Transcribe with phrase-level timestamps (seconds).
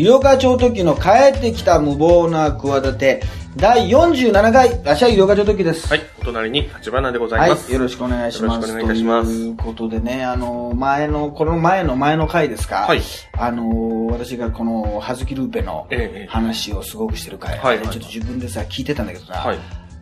[0.00, 3.22] 医療課長時の帰ってきた無謀な企て、
[3.54, 5.88] 第47回、らっしゃい医療課長時です。
[5.88, 7.66] はい、お隣に立花でございます。
[7.66, 8.66] はい、よろしくお願いします。
[8.66, 13.02] よろしくお願いいたしますということでね、あの、前の、この前の前の回ですか、はい
[13.36, 19.58] あの、私がこの、はずきルーペのええ話をすごくしてる回、はいはいちょっと自分でさ、聞いてたんだけどさ、はい。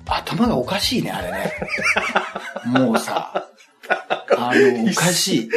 [0.06, 1.52] 頭がおかしいね、あれね。
[2.66, 3.48] もうさ、
[4.38, 5.50] あの、おかしい。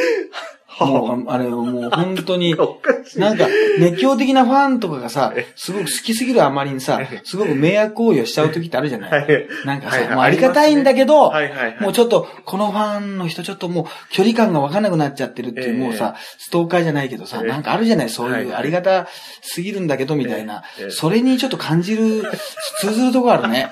[0.86, 1.38] もう、あ。
[1.38, 2.54] れ、もう本当に。
[3.16, 3.46] なんか、
[3.78, 11.32] 熱狂的なファンとかがさ、すごく好きすぎるあまりにさ、すごく迷惑行為をしちゃう時ってあるじゃない、はいなんかさ、もうありがたいんだけど、
[11.80, 15.78] もうちょっと、このファンの人ちょっともう距離感がわかんなくなっちゃってるっていう、ええ。
[15.78, 17.48] もうさ、ストーカーじゃないけどさ、ええ。
[17.48, 19.08] なんかあるじゃないそうはいいうはいありがた
[19.42, 20.90] すぎるんだけど、みたいな、ええ。
[20.90, 22.22] それにちょっと感じる、
[22.80, 23.70] 通ずるとこあるね。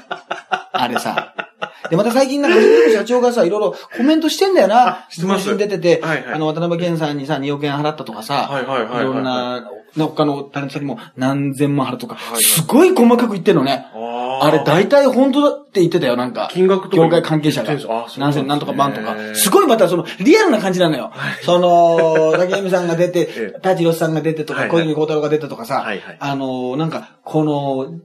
[0.72, 1.49] あれさ。
[1.90, 2.58] で、また最近なんか、
[2.92, 4.88] 社長がさ、いろいろコメントしてんだよな。
[4.88, 5.06] あ。
[5.08, 5.48] してます。
[5.48, 6.34] 文春出てて、はいはい。
[6.34, 8.94] あの、渡辺健さんにさ、2億円払ったとかさ、はいはいはいはい。
[8.96, 12.42] はいろんな、他のタレントさんにも何千万払うとか、いはい。
[12.42, 13.86] すごい細かく言ってんのね。
[13.92, 14.46] あー。
[14.46, 16.48] あれ大体本当だって言ってたよ、なんか。
[16.52, 17.76] 金額とか業界関係者が。
[18.18, 19.16] 何千何とか万とか。
[19.34, 21.12] すごいまたその、リアルな感じなのよ。
[21.42, 25.80] その、竹山さんが出て え、舘ひろしさんが出てとか、小泉孝太郎が出てとかさ。
[25.80, 28.00] はいはい、あの、なんか、この、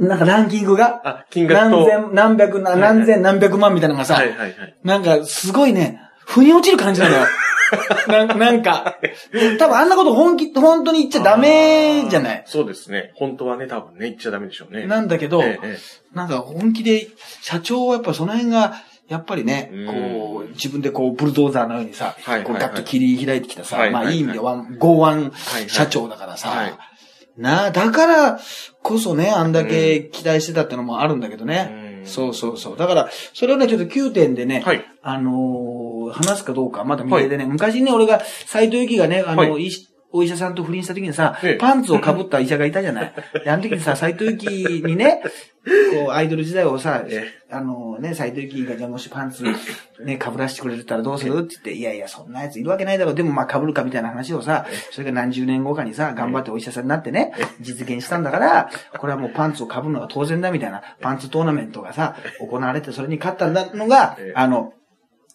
[0.00, 1.86] なんかランキングが、あ、金額と。
[1.86, 4.20] 何千、何百、な何千何百万みたいなのがさ。
[4.82, 7.26] なんか、すごいね、腑に落ちる感じなのよ。
[8.08, 8.96] ななんか、
[9.58, 12.42] 多分あんなこと本気、本当に言っちゃダメじゃない？
[12.46, 13.12] そうですね。
[13.16, 14.86] 本当はね、多分ね、言っちゃダメでしょうね。
[14.86, 15.78] なんだけど、えええ
[16.14, 17.08] なんか本気で、
[17.42, 18.74] 社長はやっぱその辺が、
[19.08, 26.74] やっぱりねうん、こう、自分でこう、ブルドーザーのようにさ、こうガッと切り開いてきたさ、まあいい意味でワン、剛腕はい社長だからさ、はい
[27.36, 28.40] なあ、だから
[28.82, 32.00] こそね、あんだけ期待してたってのもあるんだけどね。
[32.00, 32.06] うん。
[32.06, 32.76] そうそうそう。
[32.76, 34.84] だから、それをね、ちょっと9点でね、はい。
[35.02, 39.84] あのー話すかどうか、まだ未定でね、昔ね、俺が、斎藤由貴がね、あの、はい
[40.16, 41.54] お医者さんと不倫した時にさ、ええ。
[41.56, 43.12] パンツを被った医者がいたじゃない。
[43.44, 45.20] で、あの時にさ、斎藤由貴にね、
[45.92, 49.42] こう、アイドル時代をさえ、あのね、斎藤由貴がじゃあもしパンツ
[50.04, 51.38] ね、被らしてくれたらどうする？
[51.38, 53.14] って言って、いやいや、そんなやついるわけないだろう。
[53.16, 64.74] でもまあ被るかみたいな話をさ、それが何十年後かにさ、頑張ってお医者さんになってね、実現したんだから、これはもうパンツを被るのが当然だみたいな、パンツトーナメントがさ、行われてそれに勝ったのがええ、あの、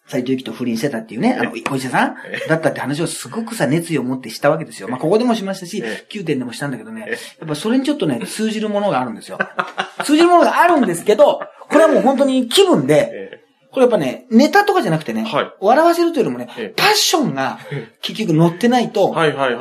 [0.09, 2.15] 斎藤由貴と不倫してたっていうね、あの、お医者さん
[2.47, 4.89] だったって話をすごくさ、熱意を持ってしたわけですよ。
[4.89, 7.01] まあ、ここでもしましたしえ、9点でもしたんだけどね、
[7.39, 9.37] やっぱそれにちょっとね、通じるものがあるんですよ。
[10.03, 13.39] 通じるものがあるんですけど、これはもう本当に気分で、え
[13.71, 17.59] これやっぱね、ネタとかじゃなくてね、はい笑わせるというよりもねええ、パッションが
[18.01, 19.13] 結局乗ってないえと。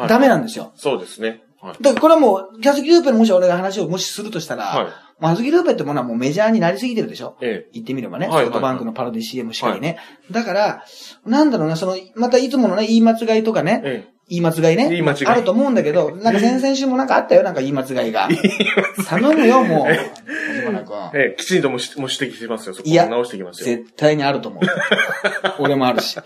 [0.09, 0.73] ダメなんですよ。
[0.77, 1.43] そうですね。
[1.61, 1.83] はい。
[1.83, 7.37] だからこれはもう、キャスキルーペのもし俺が話をもしするとしたら、はいまあ、キャスキルーペってものはもうメジャーになりすぎてるでしょ？
[7.41, 9.99] ええ言ってみればね、はいはいソフトバンクのパロディ CM しかりね。
[10.31, 10.85] だから、
[11.27, 14.91] なんだろうな、その、またいつものね、言い間違いとかね、ええ言い間違いね。
[14.91, 18.29] 言い間違いあると思うんだけど、なんか先々週もなんかあったよ、なんか言い間違いが。
[19.09, 19.87] 頼むよ、もう。
[19.89, 21.11] 君。
[21.15, 22.75] ええ、きちんともしもう指摘してますよ。
[22.75, 23.77] そこいや直していきますよ。
[23.79, 24.63] 絶対にあると思う。
[25.61, 26.19] 俺もあるし。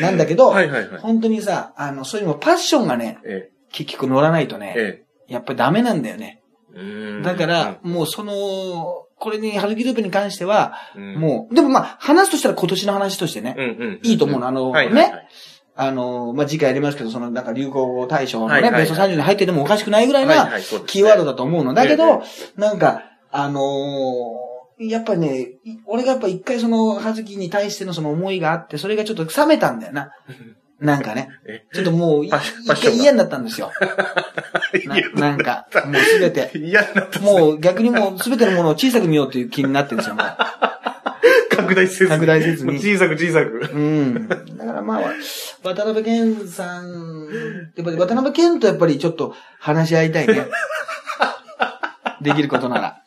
[0.00, 6.40] なんだけど、はいはいはい本当にさ、あの、そういうのもパッションがね、え結局乗らないとね、え、えやっぱりダメなんだよね。
[7.22, 13.56] だから、、もうその、これに、ハルキループに関しては、うんもう、でもまあ、話すとしたら今年の話としてね。
[14.02, 14.46] いいと思うの。
[14.46, 15.12] あの、ね、
[15.76, 21.74] あの、まあ、次回やりますけど、その、なんか流行語大賞のね、ベスト30に入っててもおかしくないぐらいはいなキーワードだと思うの。
[21.74, 24.44] だけど、えなんか、あのー
[24.76, 30.10] やっぱね、い俺がやっぱ一回その、はずきに対してのその思いがあって、それがちょっと冷めたんだよな。
[30.80, 31.28] なんかね。
[31.46, 31.64] え？
[31.72, 33.70] ちょっともう、嫌になったんですよ。
[35.14, 36.50] ななんか、もうすべて。
[36.54, 37.20] 嫌になった。
[37.20, 40.26] もう逆にもうすべてのものを小さく見ようという気になってるんですよ、もう。
[41.56, 42.10] 拡大せずに。
[42.10, 43.70] 拡大せずに小さく小さく。
[43.72, 44.28] うん。
[44.28, 45.02] だからまあ、
[45.62, 47.28] 渡辺健さん、
[47.76, 50.46] やっぱり渡辺健とやっぱりちょっと話し合いたいね。
[52.20, 53.02] できることなら。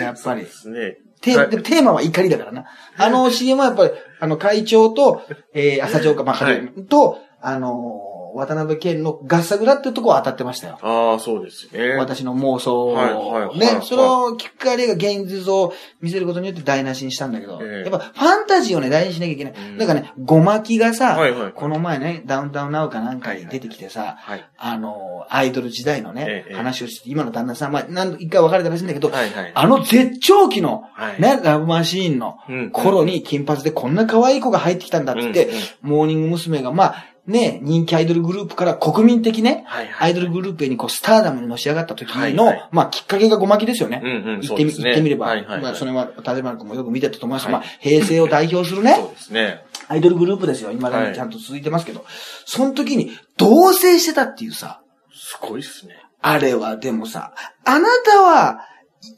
[0.00, 0.42] やっぱり。
[0.42, 0.96] ですね。
[1.20, 2.64] テーマは怒りだからな。
[2.96, 5.22] あの CM はやっぱり、あの会長と、
[5.54, 10.78] えー、朝長か、まあ、はいと、あのー渡辺健のガッサグラっていうところは当たってましたよ。
[10.82, 11.96] ああ、そうですね。
[11.96, 19.52] 私の妄想を、はいはいはいねは、いそのきっかけが現実を見せることによって台無しにしたんだけど、ええやっぱファンタジーをね、大事にしなきゃいけない。
[19.54, 24.44] うんだからね、ごまきがさ、はいはいこの前ね、ダウンタウンナウかなんかに出てきてさ、はい。
[24.58, 29.52] あの、アイドル時代のね、ええ話をして、今の旦那さん、まあ、何度一回別れたらしいんだけど、はいはい。
[29.54, 36.60] あの絶頂期の、はいね、ラブマシーンのうん頃に金髪でこんな可愛い子が入ってきたんだって言って、うんうんモーニング娘。
[36.62, 44.00] が、まあ、ね、人気アイドルグループから国民的ね、はいはいアイドルグループにこう、スターダムにのし上がった時の、はいはいまあ、きっかけがごまきですよね。
[44.02, 47.44] うんうん言ってみ、ね言ってみれば、はいはいはいまあ、それは、立花君もよく見てたと思います。
[47.44, 49.64] はいまあ、平成を代表する そうね、ですね。
[49.88, 50.70] アイドルグループですよ。
[50.72, 52.04] 今だはいにちゃんと続いてますけど、
[52.46, 54.80] その時に、同棲してたっていうさ、
[55.12, 55.96] すごいっすね。
[56.22, 57.34] あれはでもさ、
[57.64, 58.66] あなたは、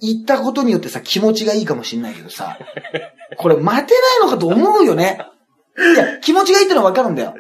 [0.01, 2.59] 言ったことによってさ、気持ちがいいかもしんないけどさ、
[3.37, 5.21] これ待てないのかと思うよね。
[5.77, 7.35] いや、気持ちがいいってのはわかるんだよ。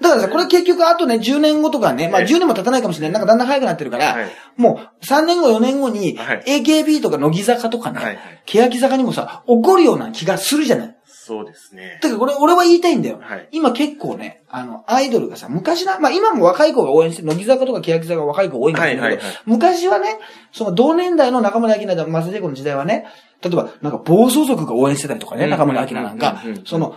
[0.00, 2.26] だからさ、これ結局あとね、10年後とかね、まあええ。
[2.26, 3.12] 10年も経たないかもしれない。
[3.12, 4.30] なんかだんだん早くなってるから、はい。
[4.56, 6.42] もう3年後、4年後に、はい。
[6.62, 10.96] AKB とか乃木坂とかね、欅坂にもさ、起こるような気がするじゃない？
[11.06, 12.00] そうですね。
[12.02, 13.18] だからこれ、俺は言いたいんだよ。
[13.20, 13.48] はい。
[13.52, 19.34] 今結構ね、あの、アイドルがさ、昔な、まあ今も若い子が応援して、乃木坂とか欅坂が若い子が多いんだけど、はいはいはい。
[19.46, 20.18] 昔はね、
[20.50, 23.06] その同年代の中村明菜、松田聖子の時代はね、
[23.42, 25.50] 例えば、なんか暴走族が応援してたりとかね、うん。
[25.50, 26.42] 中村明菜なんか。
[26.64, 26.96] その、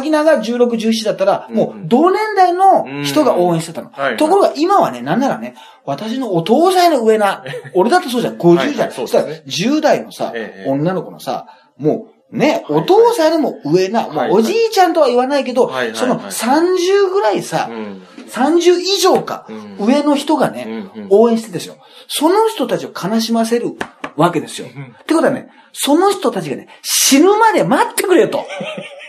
[0.00, 3.90] 明菜が16、17だったら、うんもう同年代の人が応援してたの。
[4.16, 5.54] ところが今はね、なんならね、
[5.84, 7.44] 私のお父さんの上な、
[7.74, 8.88] 俺だってそうじゃん、50じゃん。
[8.88, 11.46] はいそしたらですね10代のさえ、え女の子のさ、
[11.76, 18.02] もう、ね、お父さんよりも上な、おじいちゃんとは言わないけどその30ぐらいさう、ん。
[18.30, 21.76] 30以上かう、ん上の人がね応援してですよ。
[22.08, 23.76] その人たちを悲しませる
[24.16, 24.68] わけですよ。
[24.68, 28.44] ってことはね、その人たちがね、死ぬまで待ってくれよと。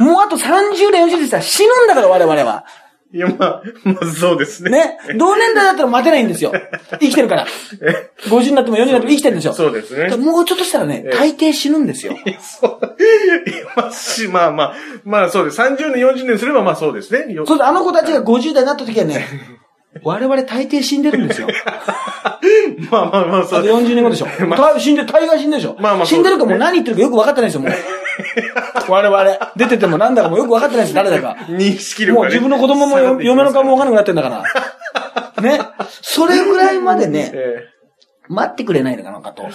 [0.00, 2.64] もうあと30年、40年したら死ぬんだから我々は。
[3.14, 4.70] いや、まあ、まあそうですね。
[4.70, 4.98] ね。
[5.16, 6.52] 同年代だったら待てないんですよ。
[6.98, 7.46] 生きてるから。
[8.24, 9.52] 50になっても40になっても生きてるんですよ。
[9.52, 10.16] そうですね。
[10.16, 12.16] もうちょっとしたらねえ、え大抵死ぬんですよ。
[12.40, 12.80] そう。
[13.76, 15.60] まあ、し、まあまあ、まあそうです。
[15.60, 17.32] 30年、40年すればまあそうですね。
[17.32, 19.24] よそうあの子たちが50代になった時はね、
[20.02, 21.46] 我々大抵死んでるんですよ。
[22.90, 23.74] まあまあまあそうです。
[23.74, 24.26] 40年後でしょ。
[24.48, 25.76] まあ大死んでる、大概死んでるでしょ。
[25.78, 27.72] まあまあ死んでるかもう何言ってるかよく分かってないですよ、もう。
[28.88, 29.52] 我々。
[29.56, 31.36] 出ててもなんだかもうよく分かってないです、誰だか。
[31.48, 32.38] 認識力がね。
[32.38, 35.42] もう自分の子供もよ嫁の顔も分かんなくなってんだから。
[35.42, 35.60] ね。
[36.02, 37.68] それぐらいまでね、 え
[38.28, 39.46] 待ってくれないのかなと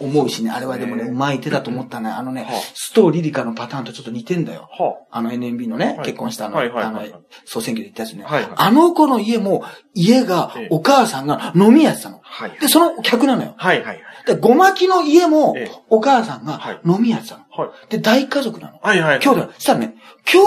[0.00, 0.50] 思うしね。
[0.50, 2.10] あれはでもね、ねうまい手だと思ったね。
[2.10, 4.68] あのねはあ、ストーリリカのパターンとちょっと似てんだよ。
[4.78, 8.24] えはあの NMB のね、はい結婚したあの、はいはいあのはいはい、総選挙で言ったやつね。
[8.24, 9.64] はいはいあの子の家も、
[9.94, 12.20] 家がええ、お母さんが飲み屋やってたの。
[12.22, 13.54] はいで、その客なのよ。
[13.56, 17.44] はいはいで、ごまきの家もええ、お母さんがはい飲み屋やってたの。
[17.50, 17.90] はい。
[17.90, 18.78] で、大家族なの。
[18.82, 19.20] はいはい。
[19.20, 19.52] 兄弟。
[19.54, 19.94] そしたらね、
[20.24, 20.38] 兄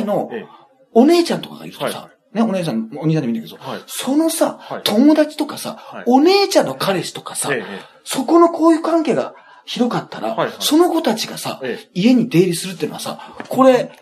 [0.00, 0.46] 弟のええ
[0.92, 7.50] お姉ちゃんとかがいるとはさ、ね、お姉さん、お兄さんでもいいんだけどはい、そのさはい、友達とかさはい、お姉ちゃんの彼氏とかさ
[8.04, 13.92] そこの交友関係が広かったらはいはい、その子たちがさええ、家に出入りするっていうのはさ、これ、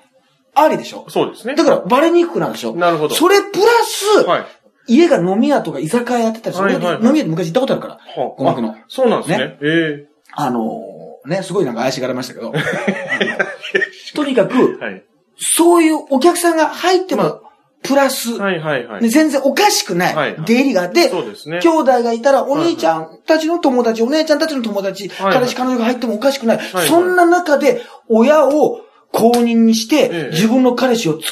[0.55, 1.05] ありでしょ？
[1.09, 1.55] そうですね。
[1.55, 2.75] だから、バレにくくなるでしょ？
[2.75, 4.47] なるほどそれプラス、はい。
[4.87, 6.69] 家が飲み屋とか居酒屋やってたりする。
[6.69, 7.95] はいはいはい俺飲み屋で昔行ったことあるから。
[7.95, 8.01] は
[8.37, 9.59] 鼓膜のあそうなんですね。
[9.63, 10.97] えあのー
[11.27, 12.53] ね、すごいなんか怪しがられましたけど。
[14.15, 15.03] とにかえく、はい。
[15.37, 17.41] そういうお客さんが入ってまも、
[17.83, 19.09] プラス、はいはいはいね。
[19.09, 21.61] 全然おかしくなはいい出入りがあって、そうですね。
[21.61, 26.59] 兄弟がいたら、お兄ちゃんたちの友達、お姉ちゃんたちの友達、はい彼氏彼女が入ってもおかしくない。
[26.59, 28.81] はいそんな中で、親を
[29.13, 31.25] 公認にしてええ、自分の彼氏をつ、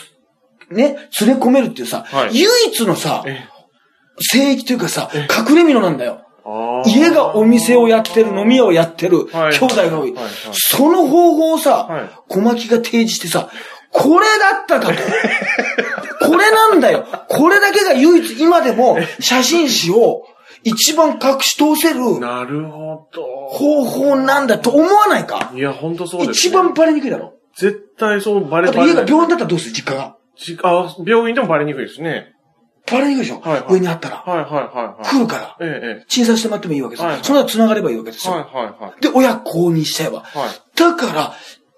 [0.74, 3.46] ね、連れ込めるっていうさ、はい唯一のさ、え
[4.20, 6.20] 聖域というかさ、隠れ蓑なんだよ。
[6.86, 10.12] 家がお店をやってる、飲み屋をやってる、はい兄弟が多い。
[10.12, 13.48] はいはいその方法をさ、はい小牧が提示してさ、
[13.90, 14.94] これだったかと。
[16.26, 17.06] これなんだよ。
[17.28, 20.22] これだけが唯一今でも写真誌を
[20.64, 23.22] 一番隠し通せるなるほど。
[23.48, 25.50] 方法なんだと思わないか？
[25.54, 26.32] いや、ほんとそうです、ね。
[26.34, 27.34] 一番バレにくいだろ。
[27.56, 29.04] 絶対そうバレだってバレない。
[29.04, 29.74] 家が病院だったらどうする？
[29.74, 30.16] 実家が。
[30.36, 32.32] じあ、病院でもバレにくいですね。
[32.90, 34.16] バレにくいでしょ、はいはい上にあったら。
[34.16, 35.06] はいはいはいはい。
[35.06, 35.56] 来るから。
[35.60, 37.06] ええ、え診察してもらってもいいわけですよ。
[37.06, 38.30] はいはいその後繋がればいいわけですえ。
[38.30, 38.38] よ。
[38.38, 39.00] はいはいはい。
[39.00, 40.20] で、親公認しちゃえば。
[40.20, 40.78] はい。
[40.78, 41.34] だから、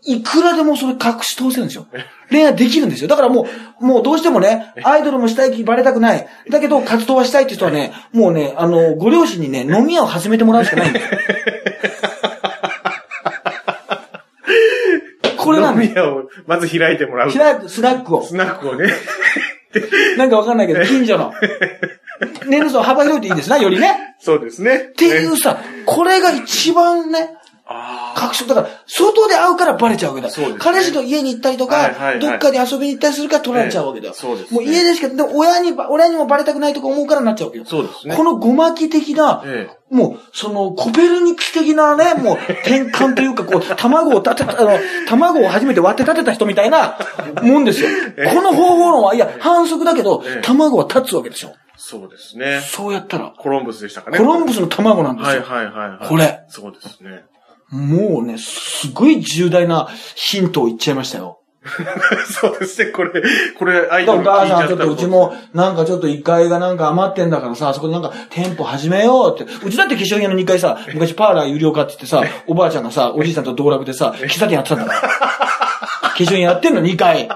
[0.09, 1.87] いくらでもそれ隠し通せるんですよ。
[2.31, 3.09] 恋愛できるんですよ。
[3.09, 3.47] だからも
[3.81, 6.27] う、もうどうしてもね、アイドルもしたい気バレたくない。
[6.49, 11.19] だけど活動はしたいって人はね、もうね、あの、ご両親にね、飲み屋を始めてもらうしかないんですよ。
[15.47, 15.83] これなん。
[15.83, 17.31] 飲み屋をまず開いてもらう。
[17.31, 18.23] 開くスナックを。
[18.23, 18.93] スナックをね。
[20.17, 21.33] なんかわかんないけど、近所の。
[22.47, 24.17] 年齢層幅広いといいですな、よりね。
[24.19, 24.76] そうですね。
[24.76, 28.47] っていうさ、これが一番ね、あ確証。
[28.47, 30.31] だから、外で会うからバレちゃうわけだ。
[30.31, 34.13] そうですね彼氏と家に行ったりとか、はいはいはいどっかで遊びに行ったりするから取られちゃうわけだよ。
[34.15, 37.65] ええそうですねもう家でしか、でも親にば、親にもバレたくないとか思うからなっちゃうわけよ。
[37.65, 38.17] そうですね。
[38.17, 46.99] このごまき的な、えもう、その、コペルニクス的なね、 もう、転換というか、こう、卵を立てた、あの、卵を初めて割って立てた人みたいな、
[47.43, 47.89] もんですよ。
[48.33, 51.53] この方法論は、いや、反則だけどええ、卵は立つわけでしょ。
[51.77, 52.61] そうですね。
[52.63, 54.19] そうやったら、コロンブスでしたかね。
[54.19, 55.43] コロンブスの卵なんですよ。
[55.43, 56.09] はいはいはいはい。
[56.09, 56.41] これ。
[56.49, 57.25] そうですね。
[57.71, 61.41] もうね、すごい重大なヒントを言っちゃいましたよ。
[62.31, 62.93] そうですね。
[62.93, 63.23] これ、
[63.59, 69.53] これ、アイドルお母さん、ちょっ聞いちゃったらとうちも、なんかちょっと1階がなんか余ってんだからさ、そこでなんか店舗始めようって。
[69.65, 75.01] うちだって化粧品屋の2階さ、 昔パーラー有料化って言ってさ、おばあちゃんがさ、おじいさんと道楽でさ、 喫茶店やってたんだから。
[75.01, 77.29] 化粧品やってんの2階。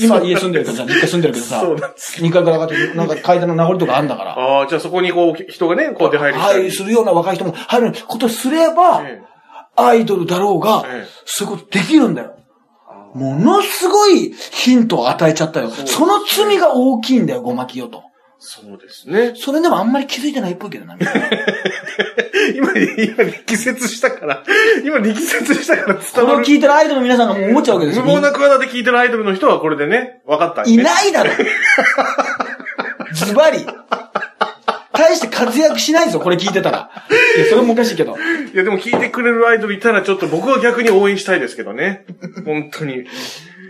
[0.00, 2.20] 今家住んでるけどさ、実家住んでるけどさ、そうなんです。
[2.20, 4.32] 2階から上がって、なんか階段の名残とかあんだから。
[4.32, 6.60] ああ、じゃあそこにこう、人がね、こう出入りしたり。
[6.60, 9.22] はい、するような若い人も入ることすれば、え
[9.76, 10.84] アイドルだろうが
[11.24, 12.36] そういうことできるんだよ。
[13.14, 15.70] ものすごいヒントを与えちゃったよ。
[15.70, 18.02] その罪が大きいんだよ、ごまきよと。
[18.38, 19.32] そうですね。
[19.36, 20.96] それでもあんまり気づいてないっぽいけどな。
[20.96, 21.12] みんな
[22.54, 24.42] 今、今力説したから、
[24.84, 26.36] 今力説したからこ伝わる。
[26.38, 28.04] れを聞いてるアイドルの皆さんがもう思っちゃうわけですよ。
[28.04, 30.82] 無謀な企て聞いてるアイドルの人はこれでね、分かったんですいね。
[30.82, 31.30] ないだろ。
[33.14, 33.64] ズバリ。
[34.92, 36.90] 大して活躍しないぞ、これ聞いてたら。
[37.36, 38.16] いや、それもおかしいけど。
[38.54, 42.06] いや、でも聞いてくれるアイドルいたらちょっと僕は逆に応援したいですけどね。
[42.44, 43.04] 本当に。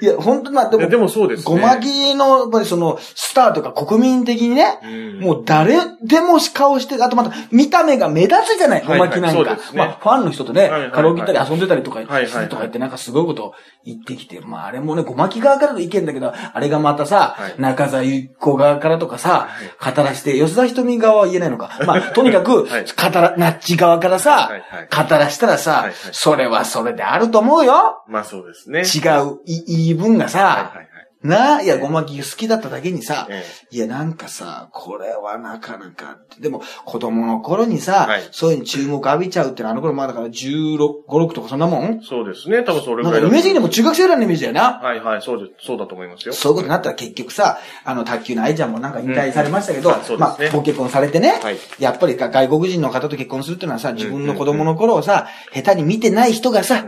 [0.05, 1.45] いや、本当まあ、でも、でもそうですね。
[1.45, 5.21] ごまきの、やっぱりその、スターとか国民的にね、うん。
[5.21, 9.37] もう誰でも顔して、あとまた、見た目が目立つじゃない、ごはいはいまきなんか。
[9.37, 9.79] そうですね。
[9.79, 10.91] まあ、ファンの人とね、はいはいはい。
[10.93, 17.55] カラオケ行ったり遊んでたりとかはいはいするとか言って、なんかすごいこと言ってきて、まあ、あれもね、ごまき側からの意見だけど、あれがまたさ、はい。
[17.59, 19.49] 中澤ゆっ子側からとかさ
[19.81, 21.79] は、語らして、吉田ひとみ側は言えないのか。
[21.87, 22.85] まあ、とにかく、はい。
[22.85, 28.03] 語ら、ナッチ側からさはいはい、語らしたらさはいはい、それはそれであると思うよ。
[28.09, 28.81] まあそうですね。
[28.81, 30.89] 違うい言い分がさ、はいはいはい。
[31.25, 36.19] なあ、いや、ごまき好きだっただけにさ、えいや、なんかさ、これはなかなか。
[36.39, 42.03] でも、子供の頃にさ、はいそういうの注目浴びちゃうってのは、あの頃まあだから16、5、6とかそんなもん？
[42.03, 42.63] そうですね。
[42.63, 44.81] 多分それぐなんからいイメージ的にも中学生ぐらいのイメージだよな。
[44.81, 45.67] はいはい、そうです。
[45.67, 46.35] そうだと思いますよ。
[46.35, 56.87] そういうことになったら結局さ、あの、卓球の愛ちゃんもなんか引退されましたけど、うんねまあ、ご結婚されてね、はいやっぱりか外国人の方と結婚するっていうのはさ、自分の子供の頃をさ、下手に見てない人がさ、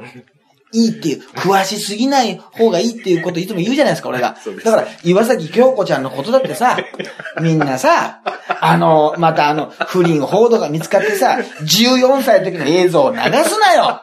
[0.76, 4.36] いいっていう、詳しすぎない方がいいっていうこといつも言うじゃないですか、俺が。
[4.62, 6.76] だから、岩崎京子ちゃんのことだってさ、
[7.40, 8.20] みんなさ、
[8.60, 14.02] あの、またあの、不倫報道が見つかってさ、14歳の時の映像を流すなよ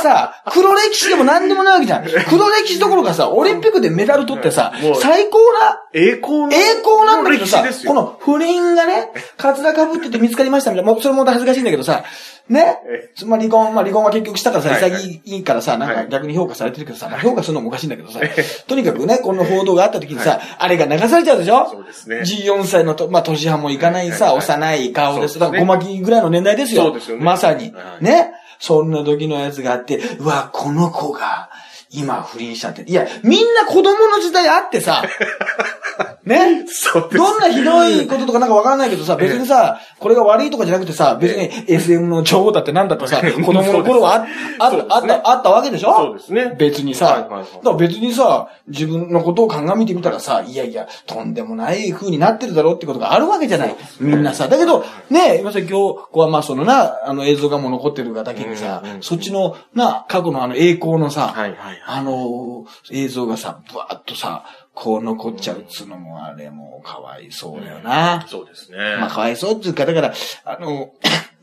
[0.00, 2.04] さ、黒歴史でも何でもないわけじゃん。
[2.28, 7.92] 黒歴史どころかさ、オリンピックでメダル取ってさもう、最高な栄光の栄光なんだけどさ歴史です、よ。
[7.94, 12.02] この不倫がね、カツラ被ってて見つかりましたみたいな、もうそれも恥ずかしいんだけどさ、
[12.48, 12.78] ね？
[13.22, 15.20] え、まあ離婚、まあ離婚は結局したからさ、はいはい。
[15.24, 16.04] 潔いからさ、なんはい。
[16.06, 18.18] か逆に評価されてるけどさ、まあ評価するのもおかしいんだけどさ、
[18.66, 21.68] とにかくね、この報道があった時にさ、あれが流されちゃうでしょ？
[21.70, 25.38] そうですね ?14 歳のと、まあ年半もいかないさ、はいはい幼い顔です。
[25.38, 25.40] そうですね。
[25.40, 26.84] だからごまきぐらいの年代ですよ。
[26.86, 27.24] そうですよね。
[27.24, 27.70] まさに。
[27.72, 27.98] は。
[28.00, 28.04] い。
[28.04, 28.32] ね？
[28.60, 31.50] そんな時のやつがあって、うわ、この子が、
[31.92, 32.82] 今不倫しちゃって。
[32.82, 35.02] いや、みんな子供の時代あってさ、
[36.24, 36.64] ね？
[36.68, 37.16] そうです。
[37.16, 44.26] どんなひどいこととかなんかわからないけどさ、別にさ、これが悪いとかじゃなくてさ、別に SM の女王だってなんだってさ、 子供の頃は
[44.58, 45.94] あああった、あったわけでしょ？
[45.96, 46.54] そうですね。
[46.58, 53.74] 別にさ、だから別にさ、自分のことを鑑みてみたらさ、いやいや、とんでもない風になってるだろうってことがあるわけじゃない。
[53.98, 54.46] みんなさ。
[54.46, 55.72] だけど、ね、今さ、今日、
[56.12, 61.79] こはまあそのな、あの映像がもう残ってるがだけにさ、そっちのな、過去のあの栄光のさ、はいはいはい。
[61.86, 64.44] あの映像がさ、ぶわーっとさ、
[64.74, 68.26] こう残っちゃうっつうのもあれもうかわいそうだよな。
[68.28, 68.78] そうですね。
[68.98, 70.90] まあ、かわいそうっていうか、だから、あの、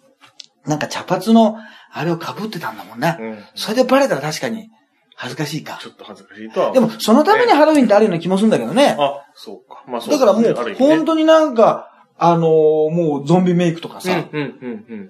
[0.66, 1.58] なんか茶髪の、
[1.92, 3.18] あれを被ってたんだもんな。
[3.18, 4.70] うんそれでバレたら確かに、
[5.16, 5.88] 恥ずかしいかち。
[5.88, 6.72] ょっと恥ずかしいとは。
[6.72, 8.96] でも、そのためにハロウィンってあるような気もするんだけどね。
[9.00, 9.84] あ、そうか。
[9.88, 14.28] まあそうだからもう、本本当になんか、あのーもうゾンビメイクとかさ。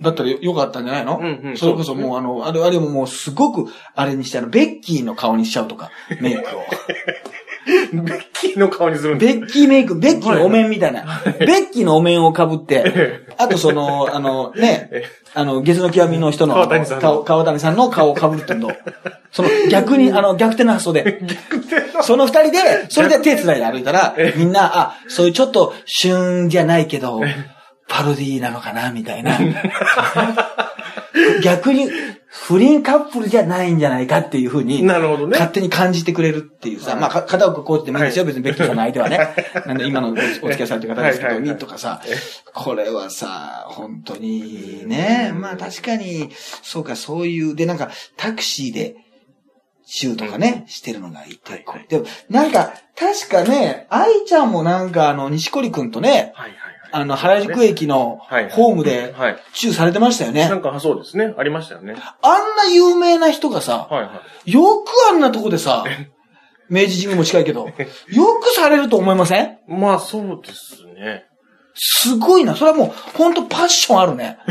[0.01, 6.43] だったらよよかったんじゃないの、うんうんそれこそもうあの、あれ、あれももうすごく、あれにして、あの、ベッキーの顔にしちゃうとか、メイクを。
[7.91, 11.21] ベッキーの顔にするんベッキーメイク、ベッキーのお面みたいな。
[11.39, 14.89] ベッキーのお面を被って、 あとその、あの、ね、
[15.33, 18.71] あの、ゲスの極みの人の、川谷さんの顔川谷さんの顔を被るってんの。
[19.31, 21.21] その、逆に、あの、逆転の発想で。
[22.01, 22.59] その二人で、
[22.89, 27.21] それで手繋いで歩いたら、みんな、あ、そういうちょっと、旬じゃないけど、
[27.89, 29.37] パロディーなのかな、みたいな。
[31.43, 31.89] 逆に、
[32.45, 39.35] 不倫カップルじゃないんじゃないかっていうふうに、なるほどね勝手に感じてくれるっていうさ、まあ、か片岡コーチでもいいですよ、別にベッキーさんの相手はね。
[39.65, 42.01] なんで今のおお付き合いされてる方ですけど、とかさ、
[42.53, 46.29] これはさ、本当にね、まあ確かに、
[46.61, 48.95] そうか、そういう、で、なんか、タクシーで、
[49.89, 56.66] シューとかね、してるのがいて、でも、なんか、確かね、愛ちゃんもなんか、あの、西堀くんとね、はいはいはい。
[56.91, 59.37] あの、原宿駅のはいホームで、はい。
[59.53, 60.47] チューされてましたよね。
[60.47, 61.33] なんか、そうですね。
[61.37, 61.95] ありましたよね。
[62.21, 64.51] あんな有名な人がさ、はいはい。
[64.51, 65.83] よくあんなとこでさ、
[66.69, 67.65] 明治神宮も近いけど、
[68.09, 69.57] よくされると思いません？
[69.67, 71.23] まあ、そうですね。
[71.79, 72.55] すごいな。
[72.55, 74.39] それはもう、ほんとパッションあるね。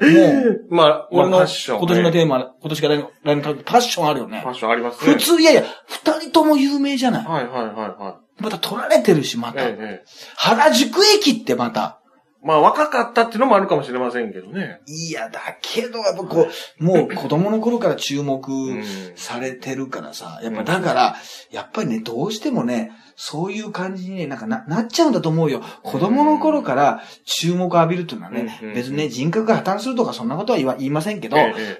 [0.00, 1.68] もう、まあ、俺の今年
[2.02, 4.50] のテーーマ、今年から来年のパッションあるよねファ。
[4.52, 5.12] ッションありますね。
[5.12, 7.24] 普通、いやいや、二人とも有名じゃない？
[7.26, 9.52] はいはいはいはまた取られてるし、まい。
[9.52, 9.62] た。
[9.62, 10.04] えええ
[10.36, 12.00] 原宿駅ってまた、
[12.42, 14.80] まあ若かったっていうのもあるかもしれませんけどね。
[14.86, 16.48] いや、だけど、やっぱこ
[16.80, 18.84] う、もう子供の頃から注目うん
[19.16, 21.16] されてるからさ、やっぱだから、
[21.50, 25.62] やっぱりね、どうしてもね、そういう感じにね、なんかな、なっちゃうんだと思うよ。
[25.82, 31.36] 子供の頃から注目を浴びるっていうのはね、うん別にね、人格が破綻するとかそんなことは言いませんけど、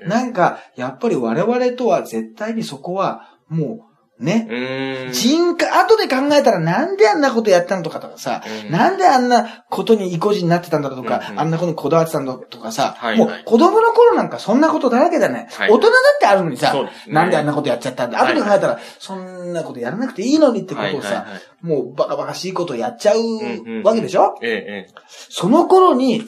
[0.07, 3.88] なんか、やっぱり我々とは絶対にそこは、もう、
[4.21, 5.11] ね。
[5.13, 8.73] 人格、後で考えたらなんであんなことやったのとかとかさ、うん。
[8.73, 11.41] なんであんなことに意固地になってたんだとか、うんうん。
[11.41, 13.29] あんなことにこだわってたんだとかさ、はいはい。
[13.29, 15.49] もう子供の頃なんかそんなことだらけだね。
[15.53, 15.71] はい。
[15.71, 16.91] 大人だってあるのにさ、ね。
[17.07, 18.19] なんであんなことやっちゃったんだ。
[18.19, 18.35] はい。
[18.35, 21.27] 後で考えたら、そんなことやらなくていいのにってことをさ、
[21.63, 23.83] もうバカバカしいことをやっちゃううんうん。
[23.83, 24.95] わけでしょ、ええ、ええ。
[25.09, 26.25] その頃に、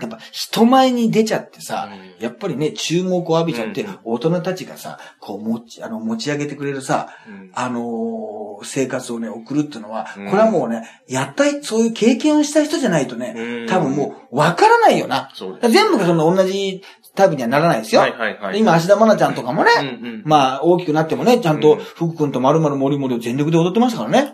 [0.00, 2.22] やっぱ人前に出ちゃってさ、うん。
[2.22, 3.98] やっぱりね、注目を浴びちゃって、うん。
[4.04, 7.50] 大人たちがさ、こう持ち、あの、持ち上げてくれるさ、うん。
[7.54, 10.30] あのー生活をね、送るっていうのは、うん。
[10.30, 13.66] これはもうね、やったい、そういう経験をした人じゃないとね、うん。
[13.68, 15.30] 多分もう、わからないよな。
[15.62, 16.82] 全部がその同じ
[17.14, 18.00] タイプにはならないですよ。
[18.00, 18.58] はいはいはい。
[18.58, 24.32] 今、芦田愛菜ちゃんとかもね、うんうんまあ、大きくなってもね、ちゃんとうん、福君と丸々森々を全力で踊ってましたからね。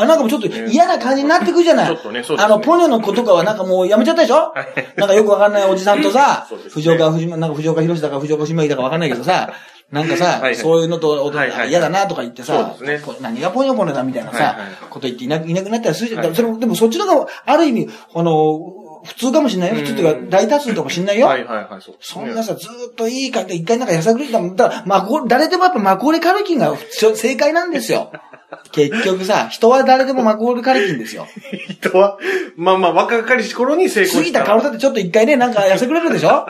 [0.00, 1.86] あ、なんかもうちょっと嫌な感じになってくるじゃない。
[1.86, 4.52] ちょっとねそうですねあの、ポニョの子とかはなんかもうやめちゃったでしょ？
[4.96, 9.52] なんかよくわかんないおじさんとさ ね、藤岡、藤なんか藤岡弘だか藤岡島木だかわかんないけどさ、
[9.90, 14.56] なんかさはいは、いそういうのと踊はいはい嫌だなとか言ってさね、ポ何がポニョポニョだみたいなさはいはい、
[14.90, 16.24] こと言っていなくいなくなったりするじゃん。
[16.24, 18.58] はいそれもでもそっちの方が、ある意味、あの、
[19.04, 19.76] 普通かもしれないよ。
[19.76, 21.26] 普通っていうか、大多数かもしれないよ。
[21.28, 24.56] はいはいはい、そねそんなさ、ずーっといい感じで、一回なんかやさぐれてたもん。
[24.56, 28.12] だから、まこ、誰でもやっぱマコーレカルキンが正解なんですよ。
[28.72, 31.26] 結局さ、人は誰でもマコーレカルキンですよ。
[31.70, 32.18] 人は、
[32.56, 34.18] まあまあ、若かりし頃に成功した。
[34.18, 36.46] 杉田薫だってちょっと一回ね、なんかやさぐれるでしょ？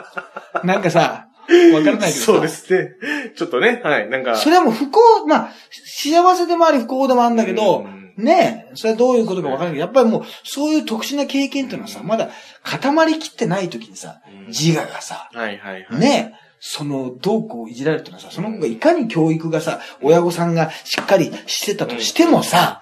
[0.63, 1.27] なんかさ、
[1.73, 2.11] わからないけどさ。
[2.11, 2.91] そうですね。
[3.35, 4.35] ちょっとね、はい、なんか。
[4.35, 5.51] それはもう不幸、まあ、
[5.85, 7.85] 幸せでもあり不幸でもあるんだけど
[8.17, 12.29] うん、ねえ、それはどういうことかわからないけど、やっぱりもう、そういう特殊な経験っていうのはさ、まだ
[12.63, 15.99] 固まりきってない時にさ、うん自我がさ、はいはいはい。
[15.99, 22.81] ねえ、その、どうこういじられるってのはさ、その子がいかに教育がさ、親御さんがしっかりしてたとしてもさ、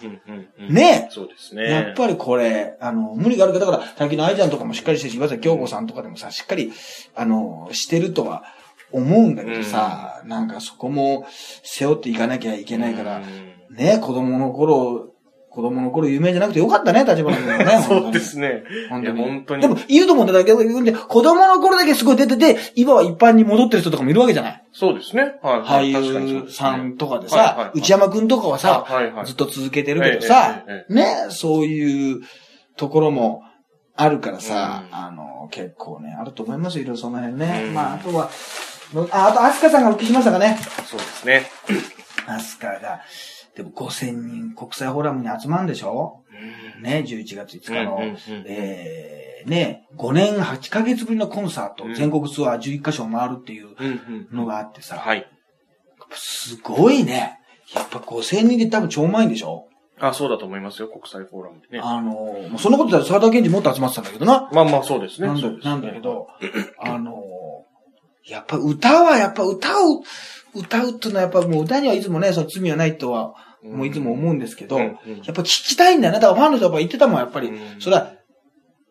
[0.69, 1.70] ねそうですね。
[1.70, 6.74] やっぱりこれ、あの、無理があるから、だから、さっきの愛ちゃんとかもしっかりしてるし、岩崎京子さんとかでもさ、しっかり、
[7.16, 8.44] あの、してるとは
[8.92, 11.27] 思うんだけどさ、なんかそこも
[11.63, 15.13] 背負っていかなきゃいけないから、うんね、子供の頃、
[15.57, 17.81] 子供の頃有名じゃなくてよかったね、立花君もね。
[17.89, 18.61] そうですね。
[18.91, 19.22] 本当に。
[19.24, 19.61] 本当に。
[19.63, 25.39] でも、いると思うんだけど、で子供の頃だけすごい出てて、今は一般に戻ってる人とかもいるわけじゃないそうですね。
[25.41, 25.91] はい。
[25.91, 28.85] 俳優さんとかでさは、い内山くんとかはさ、
[29.25, 32.22] ずっと続けてるけどさね、そういう
[32.75, 33.41] ところも
[33.96, 37.72] あるからさ、うんあの、結構ね、あると思いますよ、いろいろその辺ねう。
[37.72, 38.29] んまあ、あとは、
[39.11, 40.59] あ、あと、アスカさんが復帰しましたかね。
[40.85, 41.50] そうですね。
[42.27, 43.01] アスカが、
[43.57, 46.22] でも5000人国際フォーラムに集まるんでしょ？
[46.81, 48.17] ね、11月5日の、うんうんうん
[48.48, 54.37] えー、ね、5年8ヶ月ぶりのコンサート、うん全国ツアー11カ所回るっていううんうん。
[54.37, 55.27] のがあってさ、はい。
[56.11, 57.39] すごいね。
[57.74, 59.65] やっぱ5000人で多分超満員でしょ？
[60.00, 61.79] あ、そうだと思いますよ、国際フォーラムでね。
[61.83, 64.48] あの、もうそんなことだったら沢田健二もっと集まってたんだけどな。
[64.53, 65.27] まあまあ、そうですね。
[65.27, 66.00] なんだねなんだけ。
[66.00, 66.27] ど、
[66.79, 67.24] あの、
[68.27, 70.03] やっぱ歌はやっぱ歌う、
[70.53, 73.33] 歌うっていうのはやっぱもう歌にはいつもね、その罪はないとは、
[73.68, 76.20] もういつも思うんですけど、うんやうんっぱ聞きたいんだよね。
[76.20, 77.48] だからファンの人はやっぱ言ってたもん、やっぱり。
[77.50, 78.14] うんそれは、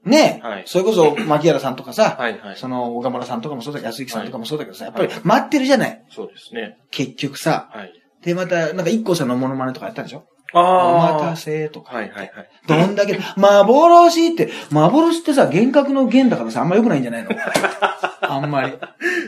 [0.04, 2.56] ね、はいそれこそ牧原さんとかさ、はいはい。
[2.56, 6.04] その小村さんとかもそうだけど、安幸さんとかもそうだけどさ、やっぱり待ってるじゃない。
[6.10, 6.76] そうですね。
[6.90, 7.68] 結局さ。
[7.72, 7.92] はい。
[8.22, 10.18] で、また、なんか一 k さんのモノマネとかやったでしょ？
[10.18, 10.22] あ
[10.54, 11.12] おあ。
[11.14, 11.96] 待たせとか。
[11.96, 12.30] はいはいはい。
[12.66, 17.30] どんだけ、幻って、幻ってさ、幻覚の幻だからさ、あんま良くないんじゃないの？
[18.22, 18.72] あんまり。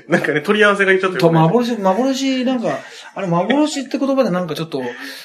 [0.09, 2.79] なんかね、取り合わせがちょっとと、よくない幻、幻、なんか、
[3.15, 4.83] あれ、幻って言葉でなんかちょっと、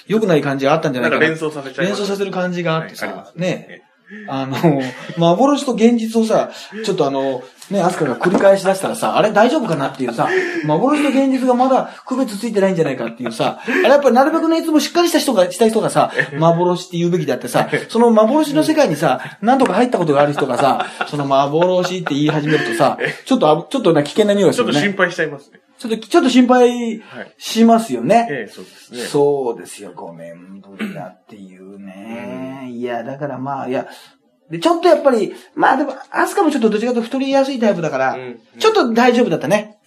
[0.08, 1.22] 良くない感じがあったんじゃなかな。
[1.22, 2.00] ないんか連想させちゃいます。
[2.00, 3.84] 連想させる感じがあってさはいね。
[4.28, 4.82] あの、
[5.18, 6.52] 幻と現実をさ、
[6.84, 10.28] ちょっとあの、ね、アスカが繰り返し出したらさ、あれ大丈夫かなっていうさ、
[10.66, 24.74] 幻と現実がまだ区別ついてないんじゃないかっていうさ、あれやっぱりなるべくね、いつもしっかりした人が、した人がさ、 幻って言うべきであってさ、その幻の世界にさ、何度か入ったことがある人がさ、その幻って言い始めるとさ、 ちょっとあ、ちょっとな危険な匂いがするね。
[24.74, 25.60] ちょっと心配しちゃいますね。
[25.78, 27.34] ちょっと、ちょっと心配はい。
[27.38, 28.28] しますよね。
[28.30, 29.00] ええ、そうですね。
[29.02, 32.70] そうですよ、5年ぶりだっていうね。
[32.72, 33.88] いや、だからまあ、いや、
[34.50, 39.78] で、ちょっとやっぱり、まあでも、アスカもちょっとどっちかと太りやすいタイプだから、うんちょっと大丈夫だったね。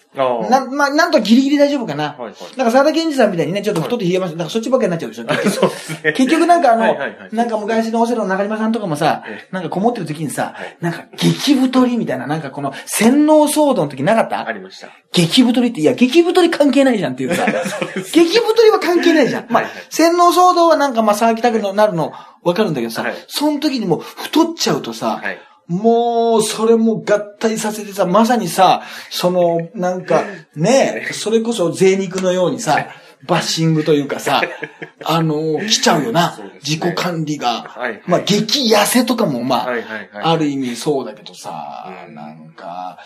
[0.51, 2.05] な、まあ、なんとギリギリ大丈夫かな。
[2.13, 2.35] はいはい。
[2.57, 4.39] なんか沢田健二さんみたいにね、ちょっと太って冷えました。
[4.39, 5.25] なんかそっちばっかりになっちゃうでしょ。
[5.25, 6.13] 結 そう局ですね。
[6.13, 6.97] 結局なんかあの、
[7.33, 14.47] なんか昔のオセロの中島さんとかもさえ、なんかこもってる時にさ、はいなんか激太りみたいな、なんかこの洗脳騒動の時なかった？
[14.47, 14.89] ありました。
[15.13, 17.47] 激太りって、いや、激太り関係ないじゃんっていうさ。
[18.13, 19.47] 激太りは関係ないじゃん。
[19.49, 25.39] まあ洗脳騒動はなんかまあ騒ぎたくなるの分かるんだけどさはい、その時にもう太っちゃうとさはい。
[25.69, 30.23] もう、それも合体させてさ、まさにさ、その、なんか、
[30.55, 32.89] ねそれこそ贅肉のようにさ、
[33.27, 34.43] バッシングというかさ、
[35.05, 36.37] あの、来ちゃうよな。
[36.37, 37.63] ね自己管理が。
[37.63, 40.09] はいまあ、激痩せとかも、まあ、はいはいはい。
[40.13, 42.99] ある意味そうだけどさ、うんなんか、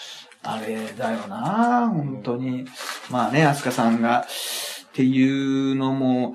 [0.43, 2.67] あれだよな、本当に。
[3.11, 4.27] まあね、アスカさんが、
[4.91, 6.35] っていうのも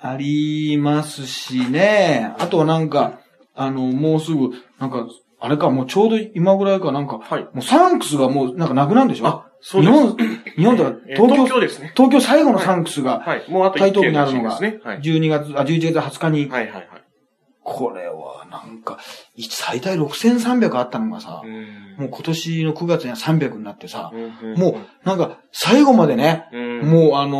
[0.00, 2.34] ありますしね。
[2.38, 3.20] あとはなんか、
[3.54, 5.06] あの、もうすぐ、なんか、
[5.44, 7.42] あれか、もうちょうど今ぐらいかなんか、はい。
[7.42, 9.26] もうサンクスがもうなんかなくなるんでしょ？
[9.26, 9.92] あ、そうです。
[9.92, 10.16] 日本、
[10.56, 11.92] 日本ではえー東京、東京ですね。
[11.96, 13.44] 東京最後のサンクスがはい。
[13.50, 14.80] もうあと台1東区にあるのがですね。
[14.84, 15.00] はい。
[15.00, 16.88] 12月、あ、11月20日に、はいはいはい。
[17.64, 18.98] これはなんか、
[19.31, 21.82] い最大6300あったのがさ、うん。
[21.96, 24.72] もう今年の9月には300になってさ、うんも
[25.04, 27.36] う、なんか、最後までね、うん、もうあの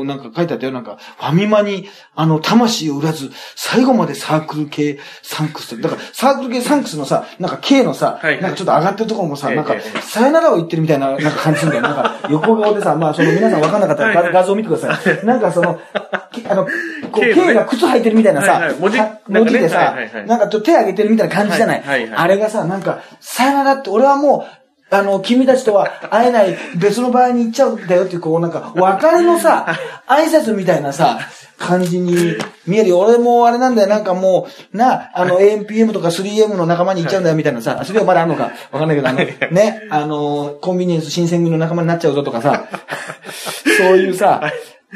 [0.00, 11.94] ーなんか書いてあったよ、なんか、ファミマに、あの、魂を売らず、最後までサークル系サンクスだから、サークル系サンクスのさ、なんか K のさ、はいなんかちょっと上がってるところもさ、ええなんかええ、さよならを言ってるみたいな、なんか感じするんだよ。
[11.94, 15.26] なんか、横顔でさ、まあ、その皆さんわかんなかったら画画像見てください。
[15.26, 15.80] なんかその、
[16.32, 16.66] きあの、
[17.10, 18.98] こう、K が靴履いてるみたいなさ、文字
[19.58, 21.80] でさなんかちょっと手上げてるみたいな感じじゃない。
[21.80, 22.18] はいはいはい。
[22.18, 24.62] あれがさ、なんか、さよならって、俺はもう、
[24.94, 29.66] あの、君たちとは会えない別の場合に行っちゃうんだよっていう、こう、なんか、別れのさ、
[30.06, 31.18] 挨拶みたいなさ、
[31.58, 32.98] 感じに見えるよ。
[32.98, 39.18] 俺もあれなんだよ、なんかもう、な、あの、AMPM とか 3M の仲間に行っちゃうんだよ、みたいなさ、それはまだあんのか、わかんないけど、あの、
[39.50, 42.66] ね、あの、コンビニエンス新選組の仲間になっちゃうぞとかさ、
[43.78, 44.42] そういうさ、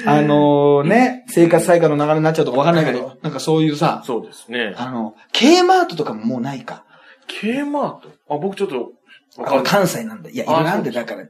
[0.05, 4.75] あのね、生活再開の流れになっちゃうとかわかんないけど、なんかそういうさ、そうですね。
[4.77, 6.85] あの、K マートとかももうないか。
[7.27, 8.93] K マートあ、僕ちょっと、
[9.41, 10.31] わあ関西なんだ。
[10.31, 11.25] いや、いあろいろあんで、だから、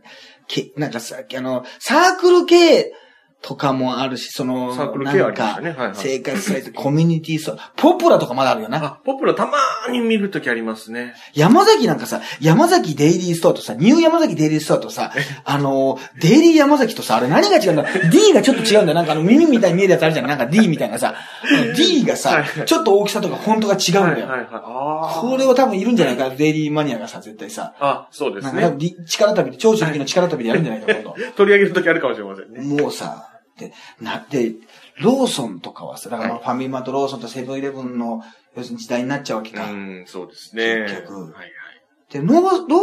[0.48, 2.92] け、なんかさ、あの、サークル系
[3.46, 8.84] とかもあるし、その、サークル系ありましたねはいはい生活サイト、コミュニティそう、ポプラとかまだあるよな。
[8.84, 11.14] あ、ポプラたまーに見るときありますね。
[11.32, 15.12] 山崎なんかさ、山崎デイリーストアとさ、ニュー山崎デイリーストアとさ、
[15.44, 18.94] あの、デイリー山崎とさ、あれ何が違うんだ ?D がちょっと違うんだよ。
[18.94, 20.26] なんかあの耳みたいに見えるやつあるじゃん。
[20.26, 21.14] なんか D みたいなさ。
[21.76, 24.26] D がさちょっと大きさとかフォントが違うんだよ。
[24.26, 25.20] はいはいはい。
[25.20, 27.74] これは多分いるんじゃないか、デイリーマニアがさ、絶対さ。
[27.78, 31.16] あ、そうですね力旅で、長州力の力旅でやるんじゃないか、今度。
[31.36, 32.82] 取り上げるときあるかもしれませんね。
[32.82, 34.54] もうさ、で、な、で、
[35.00, 38.22] ローソンとかはさ、だからファミマとローソンとセブンイレブンの、
[38.56, 39.64] 要するに時代になっちゃうわけか。
[39.70, 40.84] うん、そうですね。
[40.88, 41.52] 結局はいはい。
[42.10, 42.26] で、ロ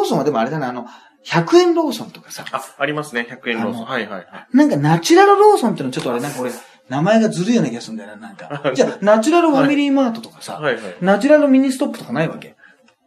[0.01, 0.87] ーソンはでもあれだな、あの、
[1.25, 3.25] 100円ローソンとかさ、あ、ありますね。
[3.29, 3.85] 100円ローソン。
[3.85, 4.25] はいはいはい。
[4.57, 6.51] なんかナチュラルローソンってのちょっとあれなんか俺、
[6.89, 8.71] 名前がずるいような気がするんだよな、なんか。
[8.75, 10.83] じゃあ、ナチュラルファミリーマートとかさ、はいはい。
[11.01, 12.55] ナチュラルミニストップとかないわけ？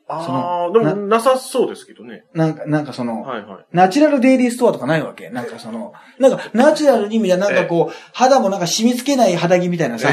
[0.09, 2.25] ああ、でもなさそうですけどね。
[2.33, 3.67] なんか、なんかその、はいはい。
[3.73, 5.31] ナチュラルデイリーストアとかないわけ？
[5.31, 10.11] なんかその、なんか、ナチュラルにみたいな、なんかこう、肌もなんか染み付けない肌着みたいなさ、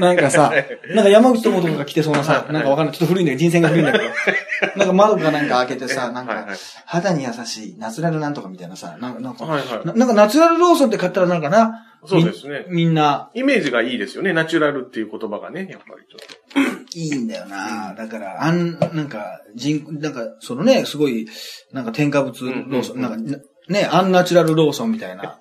[0.00, 0.50] なんかさ、
[0.94, 2.94] なんか山口智子とか着てそうなさ、なんかわかんない。
[2.94, 4.04] ちょっと古いんだけど、人生が古いんだけど、
[4.76, 6.46] なんか窓かなんか開けてさ、なんか
[6.86, 9.86] 肌に優しい、ナチュラルなんとかみたいなさ、なんか、なんか、はいはい。
[9.86, 12.66] ななんかナチュラルローソンって買ったらなんかな、そうですね。
[12.68, 14.32] みみんな、イメージがいいですよね。
[14.32, 16.98] ナチュラルっていう言葉がね、やっぱりちょっと。
[16.98, 17.94] いいんだよな。
[17.94, 21.26] だから、あん、なんか、人、なんか、そのね、すごい、
[21.72, 25.38] なんか添加物ローソン、うんうんうんなんか、ね、アンナチュラルローソンみたいな。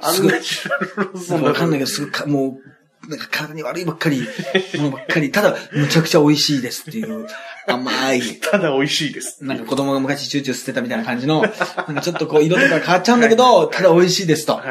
[0.00, 2.58] あすごいナチュラルローソンわかんないけど、すごいか、も
[3.06, 4.22] う、なんか体に悪いばっかり、
[4.78, 7.26] ものばっかり、ただ、むちゃくちゃ美味しいですっていう、
[7.70, 9.44] 甘い、 ただ美味しいです。
[9.44, 11.52] なんか子供が昔チューチュー吸ってたみたいな感じの、 なん
[11.96, 14.54] かちょっとこう色とか変わっちゃうんだけど、ただ美味しいですと。
[14.54, 14.62] はい。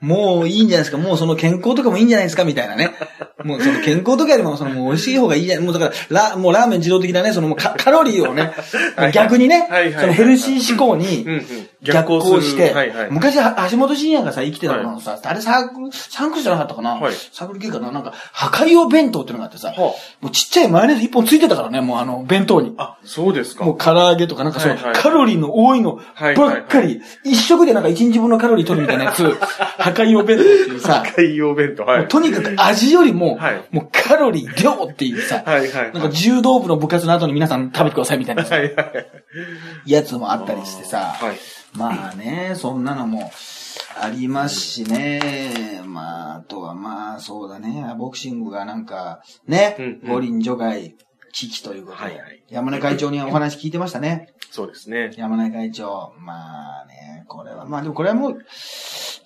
[0.00, 0.96] もういいんじゃないですか。
[0.96, 2.90] もうその健康とかもいいんじゃないですかみたいなね。
[3.44, 5.64] もうその健康とかよりもそのもう美味しい方がいいじゃない。
[5.64, 8.50] もうだから、ラ、もうラーメン自動的なね、そのもうカカロリーをね
[8.96, 9.68] はい、逆にね
[10.00, 11.70] そのヘルシー思考にうんうん。
[11.82, 12.74] 逆行して
[13.10, 16.96] 昔は橋本真也がさ、生きてたのさ、あれサークル、サークルじゃなかったかな？
[16.96, 22.74] はいサークル系かななんか、破壊用弁当ってのがあってさ、はもうちっちゃいマヨネーズ一本ついてたからね、もうあの、弁当に。
[22.78, 23.64] あ、そうですか。
[23.64, 24.94] もう唐揚げとかなんかそう、はいはい。
[24.94, 29.24] カロリーの多いのはいばっかり、一食でなんか一日分のカロリー取るみたいなやつ、
[29.78, 32.08] 破壊用弁当っていうさ、海洋弁当、はい。
[32.08, 33.62] とにかく味よりも、はい。
[33.70, 35.92] もうカロリー量っていうさ、はいはい。
[35.92, 39.06] なんか柔道部の部活の後に皆さん食べてくださいみたいなさはいはい。
[39.86, 41.36] やつもあったりしてさ、はい。
[41.76, 43.30] まあね、そんなのも
[44.00, 50.96] ありますしね、まあ、あとはまあ、そうだね、ボクシングがなんか、ね、五輪除外
[51.32, 54.34] 危機ということで、はいはい山根会長にお話聞いてましたね。
[54.50, 55.12] そうですね。
[55.16, 56.12] 山根会長。
[56.18, 58.38] まあね、これは、まあでもこれはもう、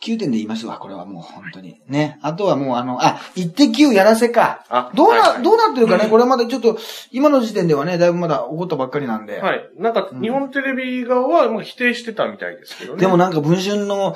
[0.02, 1.80] 9点で言いますわ、これはもう本当に。
[1.88, 2.18] ね。
[2.20, 4.66] あとはもうあの、あ、一滴9やらせか。
[4.68, 6.78] あどうな、はいはいどうなってるかね、これはまだちょっと、
[7.10, 9.40] 今の時点ではね、だいぶまだ起こったばっかりなんで。
[9.40, 9.70] はい。
[9.78, 13.00] なんか、日本テレビ側は、まあ、否定してたみたいですけどね。
[13.00, 14.14] でもなんか文春の、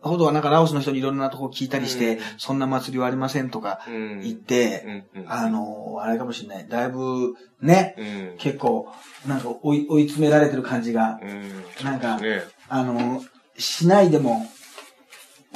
[0.00, 4.20] ほどはなんかラオスの人にいろんなとこ聞いたりして、うんそんな祭りはありませんとかうん。
[4.20, 6.68] 言って、うんうんあの、あれかもしれない。
[6.68, 8.38] だいぶ、ね、うん。
[8.38, 8.88] 結構、
[9.26, 11.84] なんか追い追い詰められてる感じが、うん。
[11.84, 12.42] なんかね。
[12.68, 13.22] あの、
[13.56, 14.46] しないでも、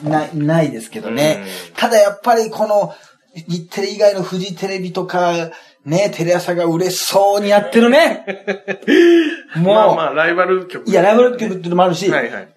[0.02, 1.44] ない、ないですけどね。
[1.76, 2.94] ただやっぱりこの、
[3.34, 5.52] 日テレ以外のフジテレビとか、
[5.84, 8.24] ね、テレ朝が嬉しそうにやってるね。
[9.56, 10.88] もう、まあまあ、ライバル曲。
[10.88, 12.48] いや、ライバル曲ってのもあるし、はいはい。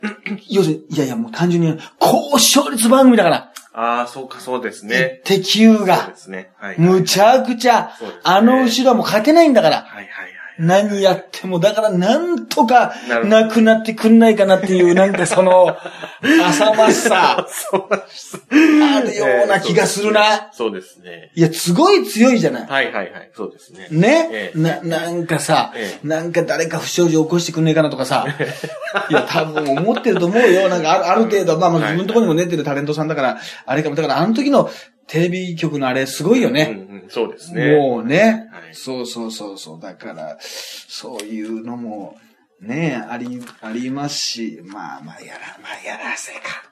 [0.50, 5.22] 要するに、いやいや、もう単純に、高視聴率番組だから、ああ、そうか、そうですね。
[5.26, 6.52] 敵球そうがで、すね。
[6.58, 6.76] はい。
[6.80, 9.78] むちゃくちゃね、あの後ろはもう勝てないんだから。
[9.78, 10.35] はいはいはい。
[10.58, 12.94] 何やっても、だからなんとか
[13.26, 15.76] なくなってくんないかなっていう、 なんかその、
[16.22, 17.46] 浅ましさ。
[17.76, 20.50] あるような気がするな。
[20.54, 21.32] そうですね。
[21.36, 22.68] いや、すごい強いじゃない。
[22.68, 23.32] はいはいはい。
[23.36, 23.88] そうですね。
[23.92, 28.26] ね、ええな、なんかさ、えなんか誰か不祥事起こしてくんねえかなとかさ、
[29.10, 30.70] いや、多分思ってると思うよ。
[30.70, 33.96] なんかある、ある程度、まあまあはい自分のところにも出てるタレントさんだから、あれかも。
[33.96, 34.70] だからあの時の
[35.08, 36.88] テレビ局のあれすごいようんね。
[37.04, 37.76] うん、そうですね。
[37.76, 39.80] もうね、はいそうそうそうそう。
[39.80, 42.18] だから、そういうのも、
[42.60, 46.64] ね、あり、ありますし、まあまあやら、まあやらせか。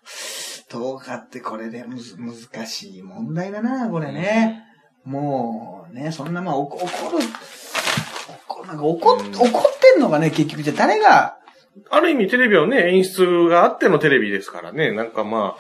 [0.69, 4.63] どうかってこれでむず難しい問題だな、これね。
[5.05, 7.23] もう、ね、そんなまあ怒怒る、
[8.47, 11.37] 怒なんか怒っ、うん怒ってんのがね、結局じゃあ誰が、
[11.89, 14.91] ある意味テレビはね、演出があってのテレビですからね。
[14.91, 15.57] なんかま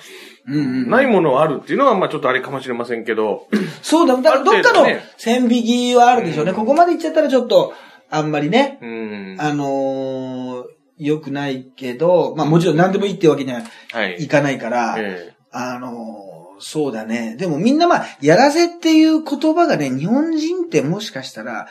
[0.47, 3.47] うんうんあ、ないものはあるっていうのはまあちょっとあれかもしれませんけど。
[3.81, 4.85] そうだ、だからどっかの
[5.17, 6.51] 線引きはあるでしょうね。
[6.51, 7.73] うんここまで行っちゃったらちょっと、
[8.09, 9.37] あんまりね、うん。
[9.39, 10.63] あのー、
[10.99, 14.17] 良くないけど、まあもちろん何でもいいってわけにははい。
[14.23, 16.33] いかないから、えあのー
[16.65, 17.35] そうだね。
[17.35, 21.67] でもみんなまあ、やらせっていう言葉がね、日本人ってもしかしたら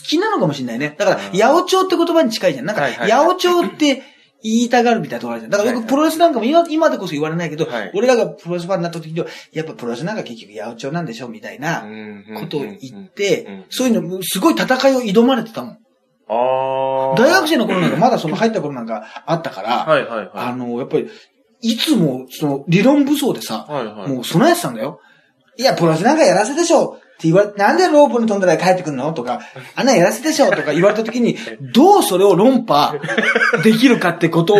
[0.00, 0.94] 好きなのかもしれないね。
[0.96, 2.66] だから、うん八百長って言葉に近いじゃん。
[2.66, 4.02] なんか、はいはい八百長って
[4.46, 5.50] 言いたがるみたいなところあるじゃん。
[5.50, 11.28] だからよくプロレスなんかも今今でこそ言われないけど、はい俺らがプロレスファンになった時には、やっぱプロレスなんか結局八百長なんでしょ？
[11.28, 15.78] みたいなえことを言って、そういうの、すごい戦いを挑まれてたもん。
[16.28, 17.14] ああ。
[17.16, 20.30] 大学生の頃なんかまだその入った頃なんかあったから、はいはいはい。
[20.34, 21.08] あの、やっぱり、
[21.60, 24.08] いつも、その、理論武装でさ、はいはい。
[24.10, 25.00] もう備えてたんだよ。
[25.56, 29.12] いや、プロレスなんかやらせでしょ言われて、なんでロープに飛んだら帰ってくるの？
[29.12, 29.40] とか、
[29.74, 32.94] あんなんやらせでしょとか言われた時に、どうそれを論破
[33.62, 34.58] できるかってことを、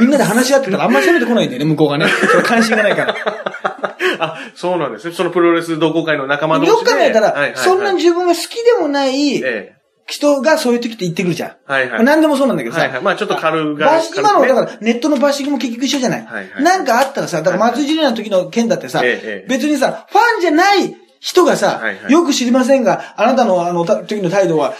[0.00, 2.06] みんなで話し合ってたらあんまり攻めてこないんだよね、向こうがね。
[2.30, 3.14] それ関心がないから。
[4.20, 5.14] あ、そうなんですね。
[5.14, 6.72] そのプロレス同好会の仲間同士で。
[6.72, 9.72] よく考えたら、はいはいはいそんな自分が好きでもないえ
[10.06, 11.50] 人がそういう時って言ってくるじゃん。
[11.50, 11.54] え。
[11.66, 12.04] はいはい。
[12.04, 12.82] 何でもそうなんだけどさ。
[12.82, 13.02] はいはい。
[13.02, 14.00] まあちょっと軽が。
[14.16, 16.24] 今の、だから、ネットのバッシングも結局一緒じゃない。
[16.24, 22.12] はいはいなんかあったらさ、だから松井ジュニアの時の件だってさ、ええええ別にさ、ファンじゃない人がさ、はいはい。
[22.12, 24.74] よく知りませんが、あなたのあの、た時の態度は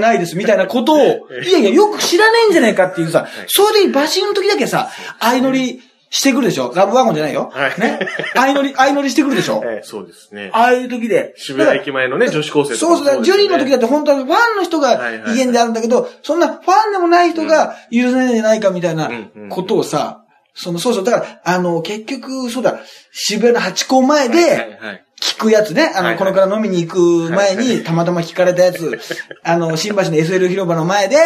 [0.00, 0.96] ないですみたいなことを、
[1.44, 1.52] い。
[1.52, 6.72] やいや、よく知らないんじゃないかっていうさ、それでバッシングの時だけさ、相乗りしてくるでしょ？
[6.74, 7.50] ラブワゴンじゃないよ？
[7.54, 7.80] はい。
[7.80, 7.98] ね？
[8.34, 9.62] 相乗り、 相乗りしてくるでしょ？
[9.64, 10.50] ええ、そうですね。
[10.52, 11.34] ああいう時で。
[11.36, 15.32] 渋谷駅前のね、女子高生とかもそうそうだ、ジュリーの時だって本当はファンの人がはいはい。
[15.32, 19.48] 威厳であるんだけど、そんなファンでもない人が許せないんじゃないかみたいなうんうん。
[19.48, 20.21] ことをさ、
[20.54, 22.80] その、そうそう、だから、あの、結局、そうだ、
[23.12, 25.04] 渋谷のハチ公前はいで、はい。
[25.20, 28.98] 聞くやつね、あの、このから飲みに行く前に、たまたま聞かれたやつ、
[29.44, 31.16] あの、新橋の SL 広場の前で、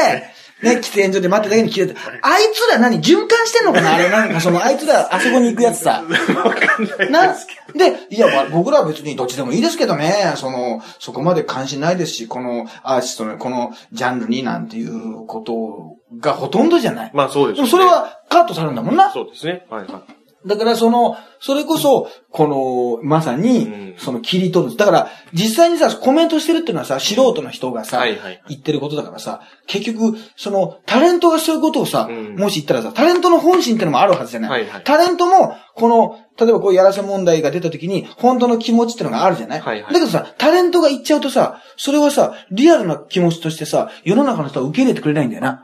[0.63, 2.01] ね、喫煙所で待ってた時に聞いてた。
[2.23, 3.93] あいつら何循環してんのかな？
[3.97, 6.03] あれなんかその、あいつらあそこに行くやつさ。
[6.35, 17.11] わかんないなですけど。、で、いや、わ僕らは別にどっちでもいいですけどね、その、そこまで関心ないですし、このアーティストのこのジャンルになんていうことがほとんどじゃない。
[17.13, 17.57] まあそうですね。
[17.57, 19.11] でもそれはカットされるんだもんな。
[19.13, 19.67] そうですね。
[19.69, 20.49] はいはい。
[20.49, 24.77] だからその、それこそ、この、まさうんに、その切り取る。
[24.77, 34.51] だから、実際にさ、コメントしてるっていうのはさ、素人の人がさ、はいはい言ってることだからさ、結局、その、タレントがそういうことをさ、うんもし言ったらさ、タレントの本心ってのもあるはずじゃない。
[34.51, 45.63] はいはいタレントも、この、例えばこうやらせ問題が出た時に、本当の気持ちってのがあるじゃない、はいはいだけどさ、タレントが言っちゃうとさ、それはさ、リアルな気持ちとしてさ、世の中の人は受け入れてくれないんだよな。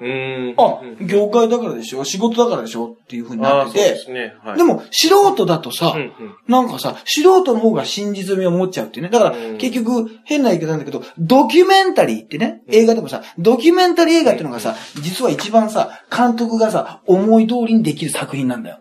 [0.57, 4.35] あうん、業界だからでしょ仕事だからでしょっていう風にああ、なっててで、すね。
[4.43, 4.57] はい。
[4.57, 6.13] でも、素人だとさ、うんうん
[6.63, 9.11] なんかさ、素人の方が真実味を持っちゃうっていうね。
[9.11, 18.79] だからうん、結局、変な言い方なんだけど、ドキュメンタリーってね、映画でもさ、ドキュメンタリー映画っていうのがさ、実は一番さ、監督がさ、思い通りにできる作品なんだよ。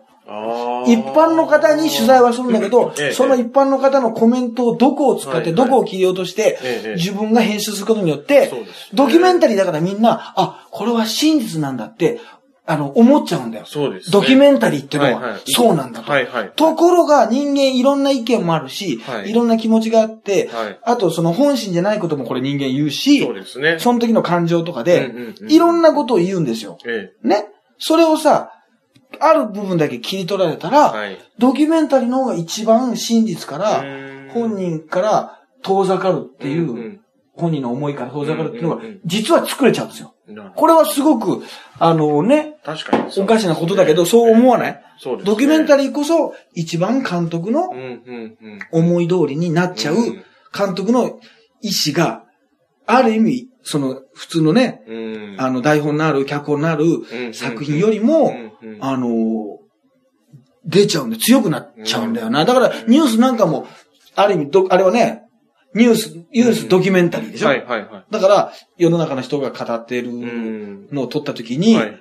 [0.86, 5.54] 一般の方に取材はするんだけどええ、その一般の方のコメントをどこを使って、はい。
[5.54, 8.50] どこを切り落としてええ、自分が編集することによって
[8.94, 12.20] ドキュメンタリーだからみんな、あ、これは真実なんだって、
[12.72, 13.66] あの、思っちゃうんだよ。
[13.66, 14.12] そうですね。
[14.12, 16.10] ドキュメンタリーっていうのははいはい、そうなんだと。
[16.10, 16.52] はいはい。
[16.56, 23.78] ところが人間いろんな意見もあるし、はいい、ろんな気持ちがあって、はいあとその本心じゃないこともこれ人間言うし、そうですね。
[23.78, 26.78] その時の感情とかで、うんうんうんいろんなことを言うんですよ。
[26.86, 27.46] えね。
[27.78, 28.52] それをさ、
[29.20, 31.18] ある部分だけ切り取られたら、はい。
[31.38, 33.82] ドキュメンタリーの方が一番真実から、
[34.32, 37.01] 本本人から遠ざかるっていう、うん
[37.42, 40.14] 本人の思いから遠ざかるっていうのが実は作れちゃうんですよ。
[40.56, 41.42] これはすごく、
[41.78, 44.82] あのね、確かにおかしなことだけど、そう思わない？
[44.98, 45.32] そうですね。
[45.32, 47.70] ドキュメンタリーこそ、一番監督の。
[48.70, 50.24] 思い通りになっちゃう、うん
[50.54, 51.18] 監督の
[51.62, 52.24] 意思が、
[52.86, 55.36] ある意味、その、普通のね、うん。
[55.38, 58.34] あの、台本のある、脚本のあるうん作品よりも、
[58.80, 59.58] あの、
[60.66, 62.44] 出ちゃうんで、強くなっちゃうんだよな。
[62.44, 63.66] だから、ニュースなんかも、
[64.14, 65.22] ある意味、ど、あれはね、
[65.74, 68.04] ニュース、ニュースドキュメンタリーでしょ、はい、はい、はい。
[68.10, 70.88] だから、世の中の人が語っているうん。
[70.92, 72.00] のを撮った時に、はい。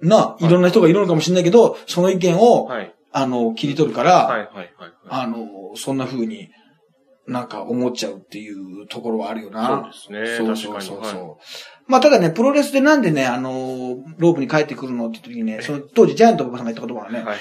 [0.00, 2.94] な、いろんな人がいるのかもしれないけど、その意見を、はい。
[3.12, 4.92] あの、切り取るから、はい、はい、はい。
[5.08, 6.50] あの、そんな風に
[7.26, 9.90] なんか思っちゃうっていうところはあるよそうな。
[9.92, 10.36] ですね。
[10.36, 10.86] そう確かに。
[10.86, 11.28] そうそうそう。
[11.30, 11.36] は
[11.86, 17.22] まあ、ただね、プロレスでなんでね、あの、ロープに帰ってくるのって時にね、その当時ジャイアント馬場さんが言った言葉はね、い。
[17.22, 17.38] はい。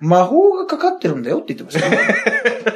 [0.00, 1.98] 魔法がかかってるんだよって言ってましたね。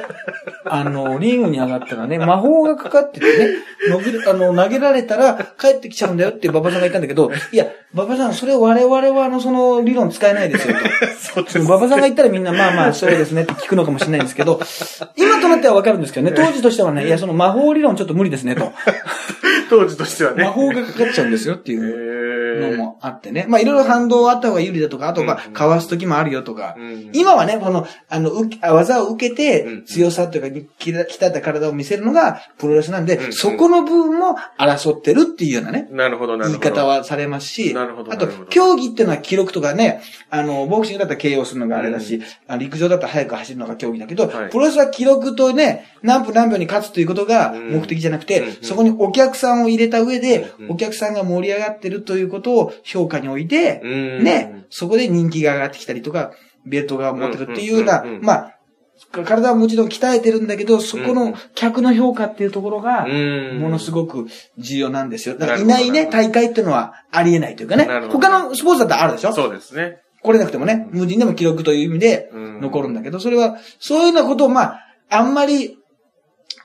[0.65, 3.55] あの、リングに上がったらね、 魔法がかかっててね、
[3.89, 10.75] のびあの、投げられたら帰ってきちゃうんだよって馬場さんが言ったんだけど、いや、馬場さん、それ我々はあの、その理論使えないですよ
[11.35, 11.45] と。
[11.49, 11.63] そう。
[11.63, 14.59] 馬場さんが言ったらみんな、まあまあ、 そうですねって聞くのかもしれないんですけど、
[15.15, 18.71] 今となってはわかるんですけどね、当時としてはね、いや、その魔法理論ちょっと無理ですねと。
[19.69, 20.43] 当時としてはね。
[20.43, 22.77] 魔法がかかっちゃうんですよってへいうのー。
[22.77, 23.45] もあってね。
[23.47, 26.75] まあ、いろいろ反動あった方が有利だとか、あと、まあ、かわす時もあるよとか。
[26.77, 36.59] うん今はね、この、あの、う技を受けうてん、強さというか、きら鍛えた体を見せるのがプロレスなんで、うんそこの部分も争ってるっていうようなね、なるほど、なるほど。
[36.59, 42.23] 言い方はされますし、なるほどあと競技っていうのは記録とかね、あの、ボクシングだったら KO するのがあれだし、うん。
[42.47, 44.49] あ陸上だったら速く走るのが競技だけど、はい。
[44.49, 47.71] プロレスは記録とね、何分何秒に勝つということがうん。
[47.71, 48.53] 目的じゃなくて、うん。
[48.61, 54.23] そこにお客さんを入れた上で、うんお客さんが盛り上がってるということを評価において、うん。
[54.23, 56.31] ね、そこで人気が上がってきたりとか、
[56.65, 58.57] ベルトが持ってるっていうようなまあ、
[59.11, 63.59] 体はもちろん鍛えてるんだけど、そこの客の評価っていうところが、うん。
[63.59, 65.37] ものすごく重要なんですよ。
[65.37, 67.87] だからないないね、大会っていうのはありえないというかね。
[68.11, 69.33] 他のスポーツだったらあるでしょ？
[69.33, 69.97] そうですね。
[70.21, 72.61] 来れなくてもね、無人でも記録という意味でうん。
[72.61, 75.79] 残るんだけど、それは、そういうようなことを、まあ、あんまり、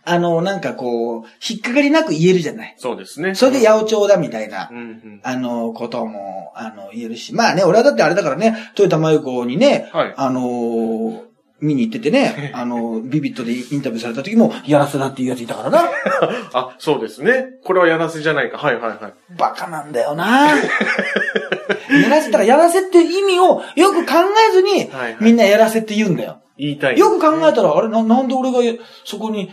[0.08, 2.74] あの、なんかこう、引っかかりなく言えるじゃない。
[2.78, 3.34] そうですね。
[3.34, 5.20] それで八百長だみたいなう、んうん。
[5.24, 7.34] あの、ことも、あの、言えるし。
[7.34, 11.26] まあね、俺はだってあれだからね、豊田真由子にね、はいあのー
[11.58, 15.84] 見に行っててね、 あの、ビビットでインタビューされた時も、やらせだっていうやついたからな。
[16.52, 17.46] あ、そうですね。
[17.64, 18.58] これはやらせじゃないか。
[18.58, 18.98] はいはいはい。
[19.38, 24.12] バカなんだよな やらせたらやらせって意味をよく考
[24.50, 26.38] えずにはいはい、みんなやらせって言うんだよ。
[26.58, 26.98] 言いたい。
[26.98, 28.58] よく考えたら、あれな、なんで俺が
[29.04, 29.50] そこに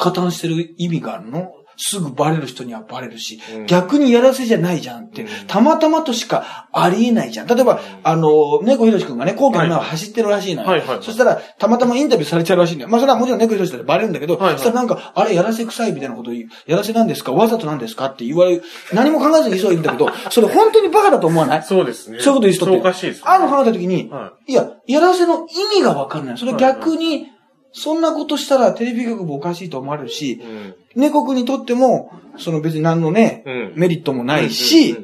[0.00, 1.52] 加担してる意味があるの？
[1.82, 7.46] すぐバレる人にはバレるし、うん逆にやらせじゃないじゃんって、うんたまたまとしかありえないじゃん。
[7.46, 10.68] 例えば、あの、猫ひろしくんがね、皇居の前を走ってるらしいのよ。
[10.68, 12.90] はいはいはいそしたら、たまたまインタビューされちゃうらしいんだよ。
[12.90, 17.32] まあ、それはもちろん猫ひろしだってバレるんだけど、はいはいそしたらなんか、あれ、やらせ臭いみたいなこと言う、やらせなんですか？
[17.32, 18.06] わざとなんですか？
[18.06, 21.62] って言われる、何も考えずにそう言うんだけど、 それ本当にバカだと思わない？
[21.62, 22.20] そうですね。
[22.20, 22.76] そういうこと言う人って。
[22.76, 23.22] おかしいですね。
[23.26, 26.36] あの話した時に、はいや、やらせの意味がわかんない。
[26.38, 27.28] それ逆に、
[27.72, 30.74] そんなことしたらテレビ局もおかしいと思われるし、うん。
[30.96, 34.96] 猫国にとっても、その別に何のね、うんメリットもないし、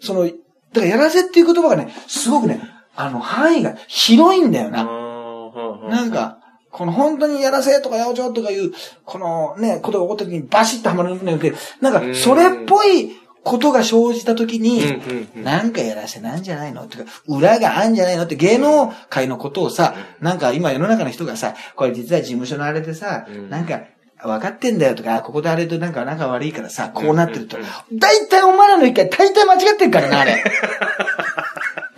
[0.00, 0.36] その、だか
[0.80, 2.60] らやらせっていう言葉がね、すごくね、
[2.94, 4.72] あの、範囲が広いんだようん。
[4.72, 5.96] な。
[5.96, 6.38] なん、か、
[6.70, 8.72] この本当にやらせとか八百長とかいう、
[9.04, 13.12] このね、ことが起こった時にバシッとはまるんじゃなくて、なんか、それっぽい
[13.46, 15.44] ことが生じた時に、うんうんうん。
[15.44, 16.82] なんかやらせなんじゃないの？
[16.82, 18.24] ってか、裏があんじゃないの？
[18.24, 23.48] って芸能界のことをさ、なんか今世の中の人がさ、これ実は事務所のあれでさ、うん。
[23.48, 23.82] なんか、
[24.22, 27.56] 分かってんだよとか、ここであれとなんか仲悪いからさ、こうなってると。
[27.56, 27.98] うん。
[27.98, 30.42] 大体お前らの一回、大体間違ってるからな、あれ。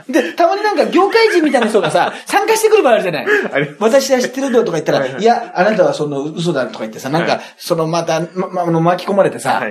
[0.09, 3.27] で、たまになんか業界人みたいな人がさ、参加してくる場合あるじゃない。
[3.79, 9.63] 私は知ってるよとか言ったら、はいや、あなたはその嘘だとか言ってさ、なんかはい、そのまた、ま、ま、巻き込まれてさ。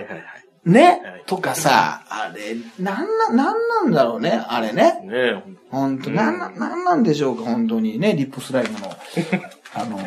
[0.72, 5.02] ね、はいとかさ、あれ、なんな、なんなんだろうね、あれね。
[5.04, 5.44] ねえ。
[5.70, 8.88] ほんと、なんな、なんなんでしょうか、本当にね、リップスライムの。
[9.76, 10.00] あの、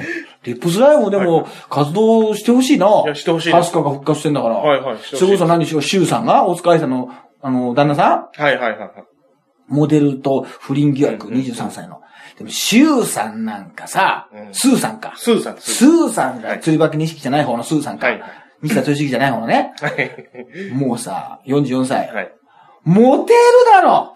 [0.42, 3.02] リップスライムでも活動してほしいな。
[3.04, 4.54] いやしてほしいですアスカが復活してんだから。
[4.54, 7.10] はいはいそれこそ何しろ、シュウさんが、大塚愛さんの、
[7.42, 8.42] あの、旦那さん？
[8.42, 8.90] はいはいはいはい。
[9.68, 12.00] モデルと不倫疑惑、うんうん23歳の。
[12.38, 15.12] でも、シュウさんなんかさ、うんスーさんか。
[15.16, 18.06] スーさん、スーさんが、はい釣り化け錦じゃない方のスーさんか。
[18.06, 18.22] はい
[18.62, 19.72] はい西田敏行じゃない方のね。
[19.80, 20.70] はい。
[20.74, 22.12] もうさ、44歳。
[22.12, 22.32] はい。
[22.84, 23.38] モテる
[23.72, 24.14] だろ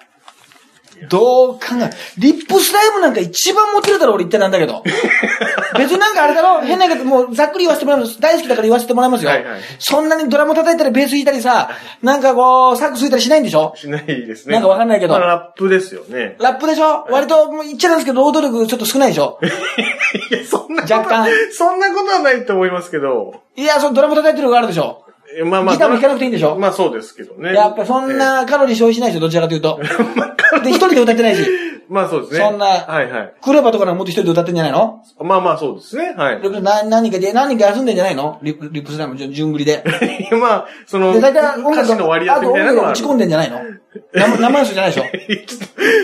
[1.08, 4.82] どう考え、リップスライムなんか一番モテるだろ、俺言ってなんだけど。
[5.78, 8.20] 別になんかあれだろ、変なけど、もうざっくり言わせてもらいます。
[8.20, 9.30] 大好きだから言わせてもらいますよ。
[9.30, 11.70] はいはいそんなにドラム叩いたり、ベース弾いたりさ、
[12.02, 13.74] なんかこう、サックス吹いたりしないんでしょ？
[13.76, 14.54] しないですね。
[14.54, 16.36] なんかわかんないけどまあラップですよね。
[16.38, 17.06] ラップでしょ？
[17.10, 19.38] 割と、もう言っちゃなんですけど、労働力ちょっと少ないでしょ？
[20.30, 23.34] いや、そんなこと若干そんなことはないと思いますけど。
[23.56, 25.00] いや、そのドラム叩いてるのがあるでしょ？
[25.03, 25.03] え
[25.44, 25.74] まあまあ。
[25.74, 26.56] ギターも弾かなくていいんでしょ？
[26.58, 27.52] まあそうですけどね。
[27.54, 29.20] やっぱそんなカロリー消費しないでしょ？
[29.20, 29.80] どちらかというと。
[30.62, 31.44] で、一人で歌ってないし。
[31.88, 32.38] まあそうですね。
[32.40, 33.34] そんなはいはい。
[33.42, 35.02] クレバとかもっと一人で歌ってんじゃないの？
[35.20, 36.14] まあまあそうですね。
[36.16, 36.40] はい。
[36.62, 38.38] な何人かで、何人か休んでんじゃないの？
[38.42, 39.84] リップ、リップスライム、じゅ順繰りで。
[40.40, 43.60] まあ、その、で、大体の割り当てみたいなのは打ち込んでんじゃないの？
[44.14, 45.04] 生生演奏じゃないでしょ？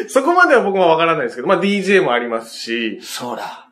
[0.09, 3.69] そこまでは僕もわからないですけど、まあ DJ もありますし、そうだ。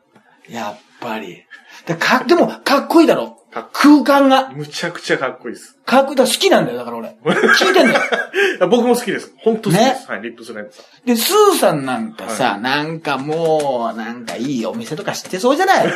[0.49, 1.43] やっぱり。
[1.85, 3.38] でか、でも、かっこいいだろ？
[3.51, 4.49] 空間が。
[4.49, 5.75] むちゃくちゃかっこいいです。
[5.85, 6.15] かっこいい。
[6.15, 7.17] だ好きなんだよ、だから俺。
[7.59, 7.99] 聞いてんだよ。
[8.69, 9.33] 僕も好きです。
[9.37, 10.07] 本当好きです。
[10.11, 11.05] はい、リップスライムさん。
[11.05, 15.87] で、スーさんなんかさ、なんかもう、なんかいいお店とか知ってそうじゃない？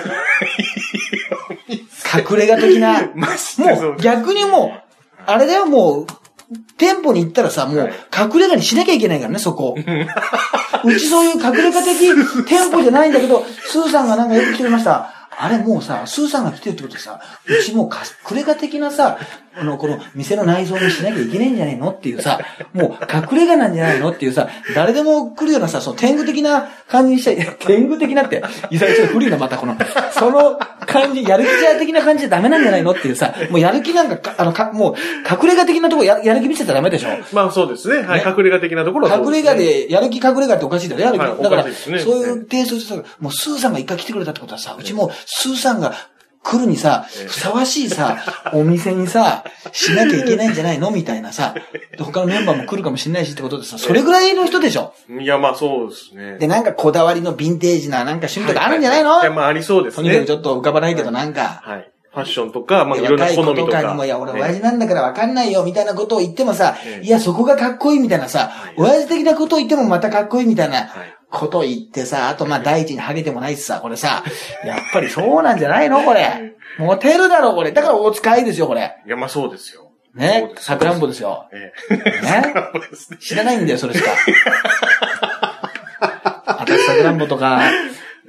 [2.30, 3.10] 隠れ家的な。
[3.16, 6.08] まあ知ってそうもう逆にもう、あれだよ、もう、
[6.78, 9.76] 店舗に行ったらさ、もう、隠れ家にしなきゃいけないからね、そこ。
[9.78, 12.14] うちそういう隠れ家的
[12.46, 15.13] 店舗じゃないんだけど、スーさんがなんかよく来てくれました。
[15.44, 17.90] あれもうさ、スーさんが来てるってことでさ、うちもう
[18.32, 19.20] 隠れが的なさ、
[19.56, 22.40] あの、この店の内装にしなきゃいけないんじゃないのっていうさ、
[22.74, 27.38] もう隠れ家なんじゃないのっていうさ、誰でも来るようなさ、その天狗的な感じにしたい。
[27.66, 29.76] 天狗的なって、いさちょっと古いな、またこの、
[30.12, 34.96] その感じ、やる気じゃ的な感じじゃダメなんじゃないのっていうさ、もうやる気なんかか、あの、かもう、
[35.30, 38.04] 隠れ家的なとこややる気見せちゃダメでしょまあそうですね。
[38.04, 41.22] はい、ね隠れ家的なところはそう隠れ家で、やる気隠れ家っておかしいだろ、やる気。
[41.22, 45.94] はいだから、かねそういうテイストでさ、もうスーさんが一回来てくれたってことはさ、うちもスーさんが
[46.44, 51.56] 来るにさ、ふさわしいさ、お店にさ、しなきゃいけないんじゃないのみたいなさ、
[51.98, 54.94] で他のメンバーも来るかもしれないしってことでさ、それぐらいの人でしょ？
[55.20, 56.38] いや、まあそうですね。
[56.38, 60.10] で、なんかこだわりのヴィンテージななんか趣味とかあるんじゃないの、いや、まあありそうですね。
[60.10, 61.90] とにかくちょっと浮かばないけどなんか、はい。
[62.12, 63.72] ファッションとか、まあいろんな好みとか。
[63.72, 67.06] とかにも、いや、俺ね親父なんだからわかんないよ、みたいなことを言ってもさえ、え。
[67.08, 74.24] いや、そこがかっこいいみたいなさ、親父的なことを言ってもまたかっこいいみたいなはいことを言ってさ、あとまあ第一にハゲてもないしさ、これさ、
[74.66, 76.54] やっぱりそうなんじゃないのこれ。
[76.78, 77.72] モテるだろ、これ。
[77.72, 78.96] だから大使いですよ、これ。
[79.06, 79.90] いや、まあそうですよ。
[80.16, 80.52] ね？
[80.58, 81.48] さくらんぼですよ。
[81.52, 81.56] え
[81.96, 82.04] ね？
[82.22, 82.22] え。
[82.22, 82.54] ね。
[83.20, 84.12] 知らないんだよ、それしか。
[86.60, 87.62] 私さくらんぼとか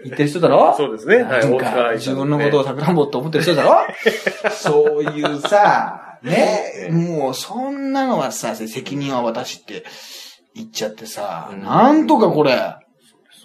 [0.03, 0.75] 言ってる人だろ？
[0.77, 3.81] そうですねはいか自分のことをさくらんぼって思ってる人だろ？
[4.51, 9.85] そういうさ、ね、もうそんなのはさ、責任は私って
[10.55, 12.59] 言っちゃってさ、うんなんとかこれ、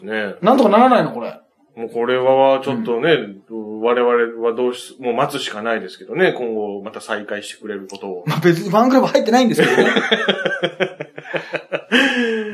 [0.01, 0.35] ですね。
[0.41, 1.39] なんとかならないのこれ。
[1.75, 3.17] もうこれはちょっとね、
[3.49, 8.23] 我々はどうし、もう待つしかないですけどね、今後また再開してくれることを。
[8.27, 9.85] まあ別にファンクラブ入ってないんですけどね。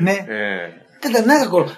[0.00, 0.26] ね。
[0.28, 1.72] えただなんかこの、好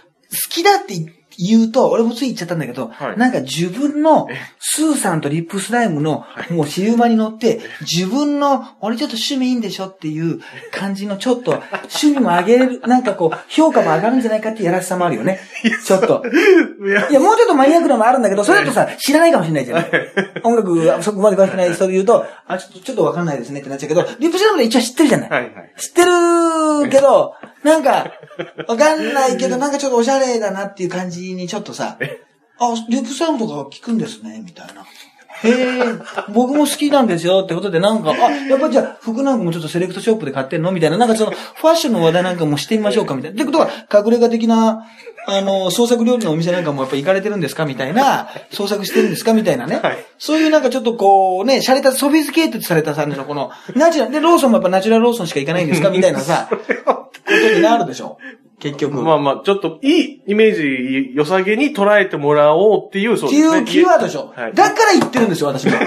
[0.50, 1.06] きだって言
[1.38, 4.28] うと、俺もつい言っちゃったんだけど、はいなんか自分の、
[4.58, 10.40] スーさんとリップスライムの、もうシウマに乗って、自分の、俺ちょっと趣味いいんでしょっていう
[10.72, 15.38] 感じのちょっと、趣味も上げれる、 なんかこう、評価も上がるんじゃないかっていうやらしさもあるよね。
[15.84, 16.24] ちょっと。
[16.26, 19.86] えいやいや、もうちょっとマニアックなのもあるんだけど、それだとさ、知らないかもしれないじゃん。
[20.42, 25.30] 音楽、そこまで詳しくない人で言うと、あ、ちょっと、ちょっとわかんないですねってなっちゃうけど、リップスライムで一応知ってるじゃない。
[25.30, 25.52] はいはい。
[25.78, 28.12] 知ってるけど、なんか、
[28.68, 31.98] わかんないけど、なんかちょっとおしゃれだなっていう感じにちょっとさ、
[32.60, 34.84] あ、リップサウンドとか聞くんですね、みたいな。
[35.40, 35.84] へえ、
[36.34, 40.72] 僕も好きなんですよってことでなんか、あ、やっぱじゃあ服なんかもちょっとセレクトショップで買ってんの？
[40.72, 43.14] みたいな、なんかその、ファッションの話題なんかもしてみましょうか？
[43.14, 43.36] みたいな。
[43.36, 44.84] ってことは、隠れ家的な、
[45.28, 47.66] あの、創作料理のお店なんかもやっぱ行かれてるんですか？
[47.66, 49.32] みたいな、創作してるんですか？
[49.32, 49.76] みたいなね。
[49.76, 49.98] はい。
[50.18, 55.90] そういうなんかちょっとこうね、洒落たソフィスケートされたさんのこの、ナチュラル、で、ローソンもやっぱナチュラルローソンしか行かないんですか？
[55.90, 56.48] みたいなさ、
[56.84, 58.18] ことになるでしょ？
[58.58, 59.02] 結局。
[59.02, 63.58] まあまあ、ちょっといいイメージ、良さげに捉えてもらおうっていう、そうってですね。
[63.58, 64.32] いうキーワードでしょ。
[64.34, 64.54] はい。
[64.54, 65.72] だから言ってるんですよ、私も。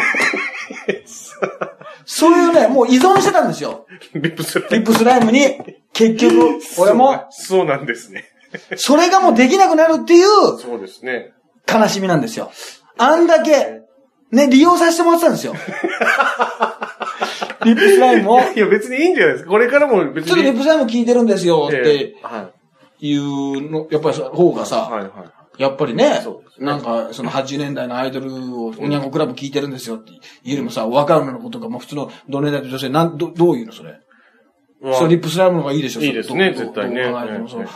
[2.06, 3.86] そういうね、もう依存してたんですよ。
[4.14, 4.76] リップスライム。
[4.78, 5.40] リップスライムに、
[5.94, 8.26] 結局、俺も、そ うそうなんですね。
[8.76, 10.28] それがもうできなくなるっていう
[10.60, 11.32] そうですね。
[11.72, 12.52] 悲しみなんですよ。
[12.98, 13.82] あんだけ、
[14.32, 15.56] ね、利用させてもらってたんですよ。
[17.64, 19.52] リップスライムを、いや、別にいいんじゃないですか。
[19.52, 20.32] これからも別に。
[20.32, 22.61] ちょっとリップスライム聞いてるんですよっえてえはい
[23.18, 24.66] うの、やっぱりそ方がい。
[24.66, 25.12] さ、はいはい。
[25.62, 26.22] やっぱりね
[26.60, 34.00] なんか、その80年代のアイドルを、おにゃんこクラブ聞いてるんですよっていうよりもさ、若い女の子とか、まあ普通の同年代の女性、なん、ど、どういうのそれ？
[34.82, 36.02] まあそれリップスライムの方がいいでしょ？
[36.02, 37.14] いいですね絶対ね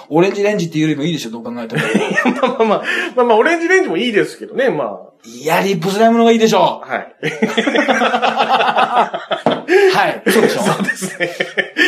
[0.09, 1.31] オレンジレンジっていうよりもいいでしょ？
[1.31, 1.81] どう考えても。
[2.41, 2.83] まあまあまあ、
[3.15, 5.04] まあまあ、オレンジレンジもいいですけどね、まあ。
[5.25, 6.89] いや、リップスライムの方がいいでしょう。
[6.89, 7.13] はい。
[9.93, 10.21] はい。
[10.31, 11.31] そうでしょそうですね。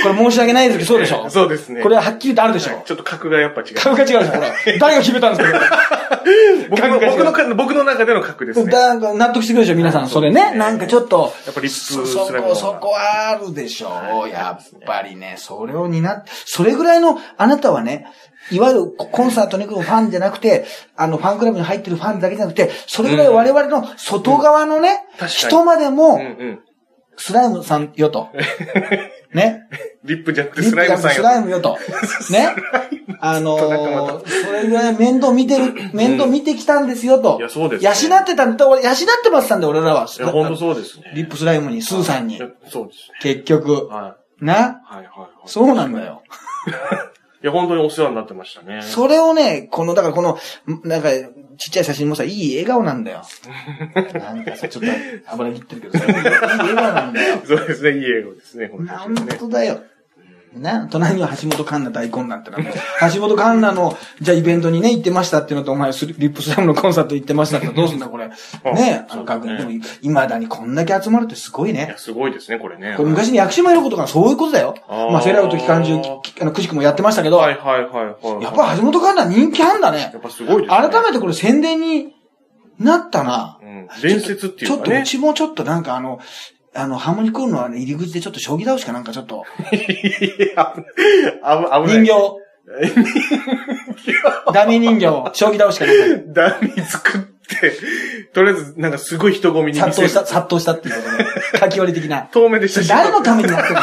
[0.03, 1.81] これ申し訳ないですけど、そうでしょそうですね。
[1.81, 3.75] これははっきりとあるでしょちょっと格がやっぱ違う。
[3.75, 4.77] 格が違うでしょこれ。
[4.79, 5.59] 誰が決めたんですか
[6.69, 8.71] 僕の、僕のか、僕の中での格ですね。
[8.71, 10.09] 納得してくるでしょ皆さん。
[10.09, 10.51] それね。
[10.55, 11.33] なんかちょっと。
[11.45, 14.29] やっぱリップそ、こ、そこはあるでしょう。
[14.29, 18.07] やっぱりね、それを担って、それぐらいの、あなたはね、
[18.51, 26.59] いわゆるコンサートに来るファンじゃなくて、あの、ファンクラブに入ってるファンだけじゃなくて、それぐらい我々の外側のね、確かに人までうんもう、ん。
[27.17, 28.29] スライムさんよと。
[29.33, 29.63] ね。
[30.05, 31.77] リップじゃなくてスライムさんスライムよと。
[32.29, 32.55] ね。
[33.19, 37.37] あのー、それぐらい面倒見てる、 面倒見てきたんですよと。
[37.39, 40.07] いやそうですね養ってたんだ、俺、養ってましたんで、俺らは。
[40.07, 41.11] いや、本当そうですね。
[41.15, 42.37] リップスライムに、スーさんに。
[42.69, 43.95] そうです結局ね。。
[43.95, 44.53] はな。
[44.53, 44.57] い。
[44.57, 44.67] はい、
[44.97, 45.05] はい。
[45.05, 46.21] はいそうなんだよ。
[47.47, 48.81] いや、本当にお世話になってましたね。
[48.81, 50.37] それをね、この、だからこの、
[50.83, 51.09] なんか、
[51.57, 53.21] ちっちゃい写真もさ、いい笑顔なんだよ。
[54.19, 54.89] なんかさ、ちょっと
[55.31, 57.37] 油切ってるけどさ、いい笑顔なんだよ。
[57.45, 59.35] そうですね、いい映画ですね、本当にね。
[59.35, 59.81] とだよ。
[60.53, 62.57] な、隣には橋本環奈大根なんてな。
[63.13, 68.27] 橋本環奈の、じゃあイベントにね、行ってましたっていうのと、お前、スリリップスラムのコンサート行ってましたってどうすんだ、これ。
[68.27, 69.57] ねあの、確認。
[69.57, 69.69] でも、
[70.01, 71.97] 未だにこんだけ集まるってすごいねいや、。
[71.97, 72.95] すごいですね、これね。
[72.97, 74.75] これ昔に薬師丸のことがそういうことだよ。
[74.87, 78.43] あーまあ、セーラーと期間中、きあの、くしくもやってましたけど、はいはいはいはい。
[78.43, 80.21] やっぱ橋本環奈人気あんだねやっ。
[80.21, 80.89] ぱすごいですね。
[80.89, 82.13] 改めてこれ宣伝に
[82.79, 83.59] なったな。
[83.61, 83.87] うん。
[84.01, 85.05] 伝説っていちょっと、ううかね。
[85.05, 86.19] ちもちょっとなんかあの、
[86.73, 89.77] あの、ハーモニー来るのはね、入り口でちょっと将棋倒しかなんかちょっと、い
[90.55, 92.03] や危ない。
[92.03, 92.11] 人形、
[94.53, 97.73] ダミー人形、将棋倒しかなんか、ダミー作って、
[98.33, 101.25] とりあえず、なんかすごい人混みに殺到した、殺到したっていうことで、
[101.59, 102.23] 書き割り的な。
[102.23, 103.81] 遠目で写真誰のためにやってるの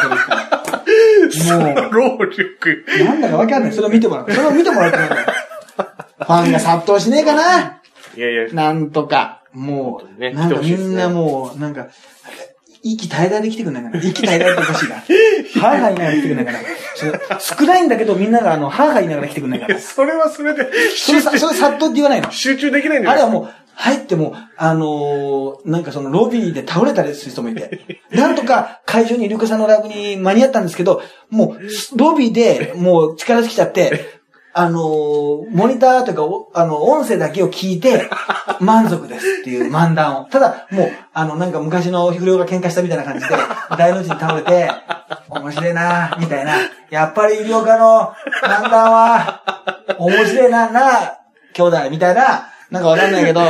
[1.32, 2.84] それもう、労力。
[3.04, 3.72] なんだかわかんない。
[3.72, 4.30] それを見てもらう。
[4.30, 5.32] それを見てもらうと思うんだよ。
[6.18, 7.80] ファンが殺到しねえかな
[8.16, 9.40] いやいや、なんとか。
[9.52, 11.88] もう、ねなんかみんなもう、なんか、
[12.84, 13.98] 息絶え絶えで来てくんないかな。
[13.98, 14.96] 息絶え絶えっておかしいな。
[14.96, 17.40] ハーハー言いながら来てくんないかな。
[17.40, 19.78] 少ないんだけどみんながあの、ハーハー言いながら来てくんないかな。
[19.80, 22.30] それはそれで、それさ、それ殺到って言わないの。
[22.30, 23.10] 集中できないんだよ。
[23.12, 34.20] あれはもう、入っても、あのーなんかそのロビーで倒れたりする人もいて、 なんとか会場にイルカさんのライブに間に合ったんですけど、もう、ロビーでもう力尽きちゃって、
[34.56, 38.08] あのーモニターというか、おあの、音声だけを聞いて、
[38.60, 40.24] 満足ですっていう漫談を。
[40.26, 43.34] ただ、もう、あの、なんか昔の不良が喧嘩したみたいな感じで、
[43.76, 44.70] 大の字に倒れて、
[45.28, 46.52] 面白いなみたいな。
[46.90, 49.42] やっぱり医療科の漫談は、
[49.98, 51.14] 面白いなな
[51.52, 53.40] 兄弟みたいな、なんかわかんないけど、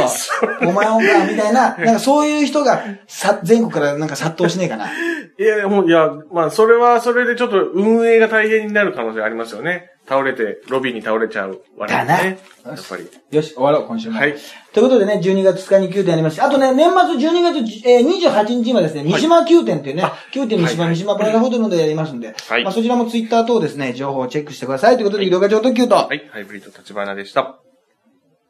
[0.62, 4.86] お前音か、みたいな、なんかそういう人が、さ、全国からなんか殺到しねえかな。
[4.86, 9.90] いや、もう、いや、まあ、それはそれでちょっと運営が大変になる可能性ありますよね。
[10.06, 12.38] 倒れて、ロビーに倒れちゃう我々だなね。
[12.64, 13.08] やっぱり。
[13.30, 14.18] よし、終わろう、今週も。
[14.18, 14.34] はい。
[14.72, 24.96] ということでね、12月2日に9点ありますし、あとね、年末12月、えー、28日はですね、三島9点っていうね、9点三島、はい三島プラザホテルのでやりますんで、はいまあそちらもツイッター等ですね、情報をチェックしてください。
[24.96, 26.28] ということで、色が上特急と、はい。
[26.30, 27.58] ハイブリッド立花でした。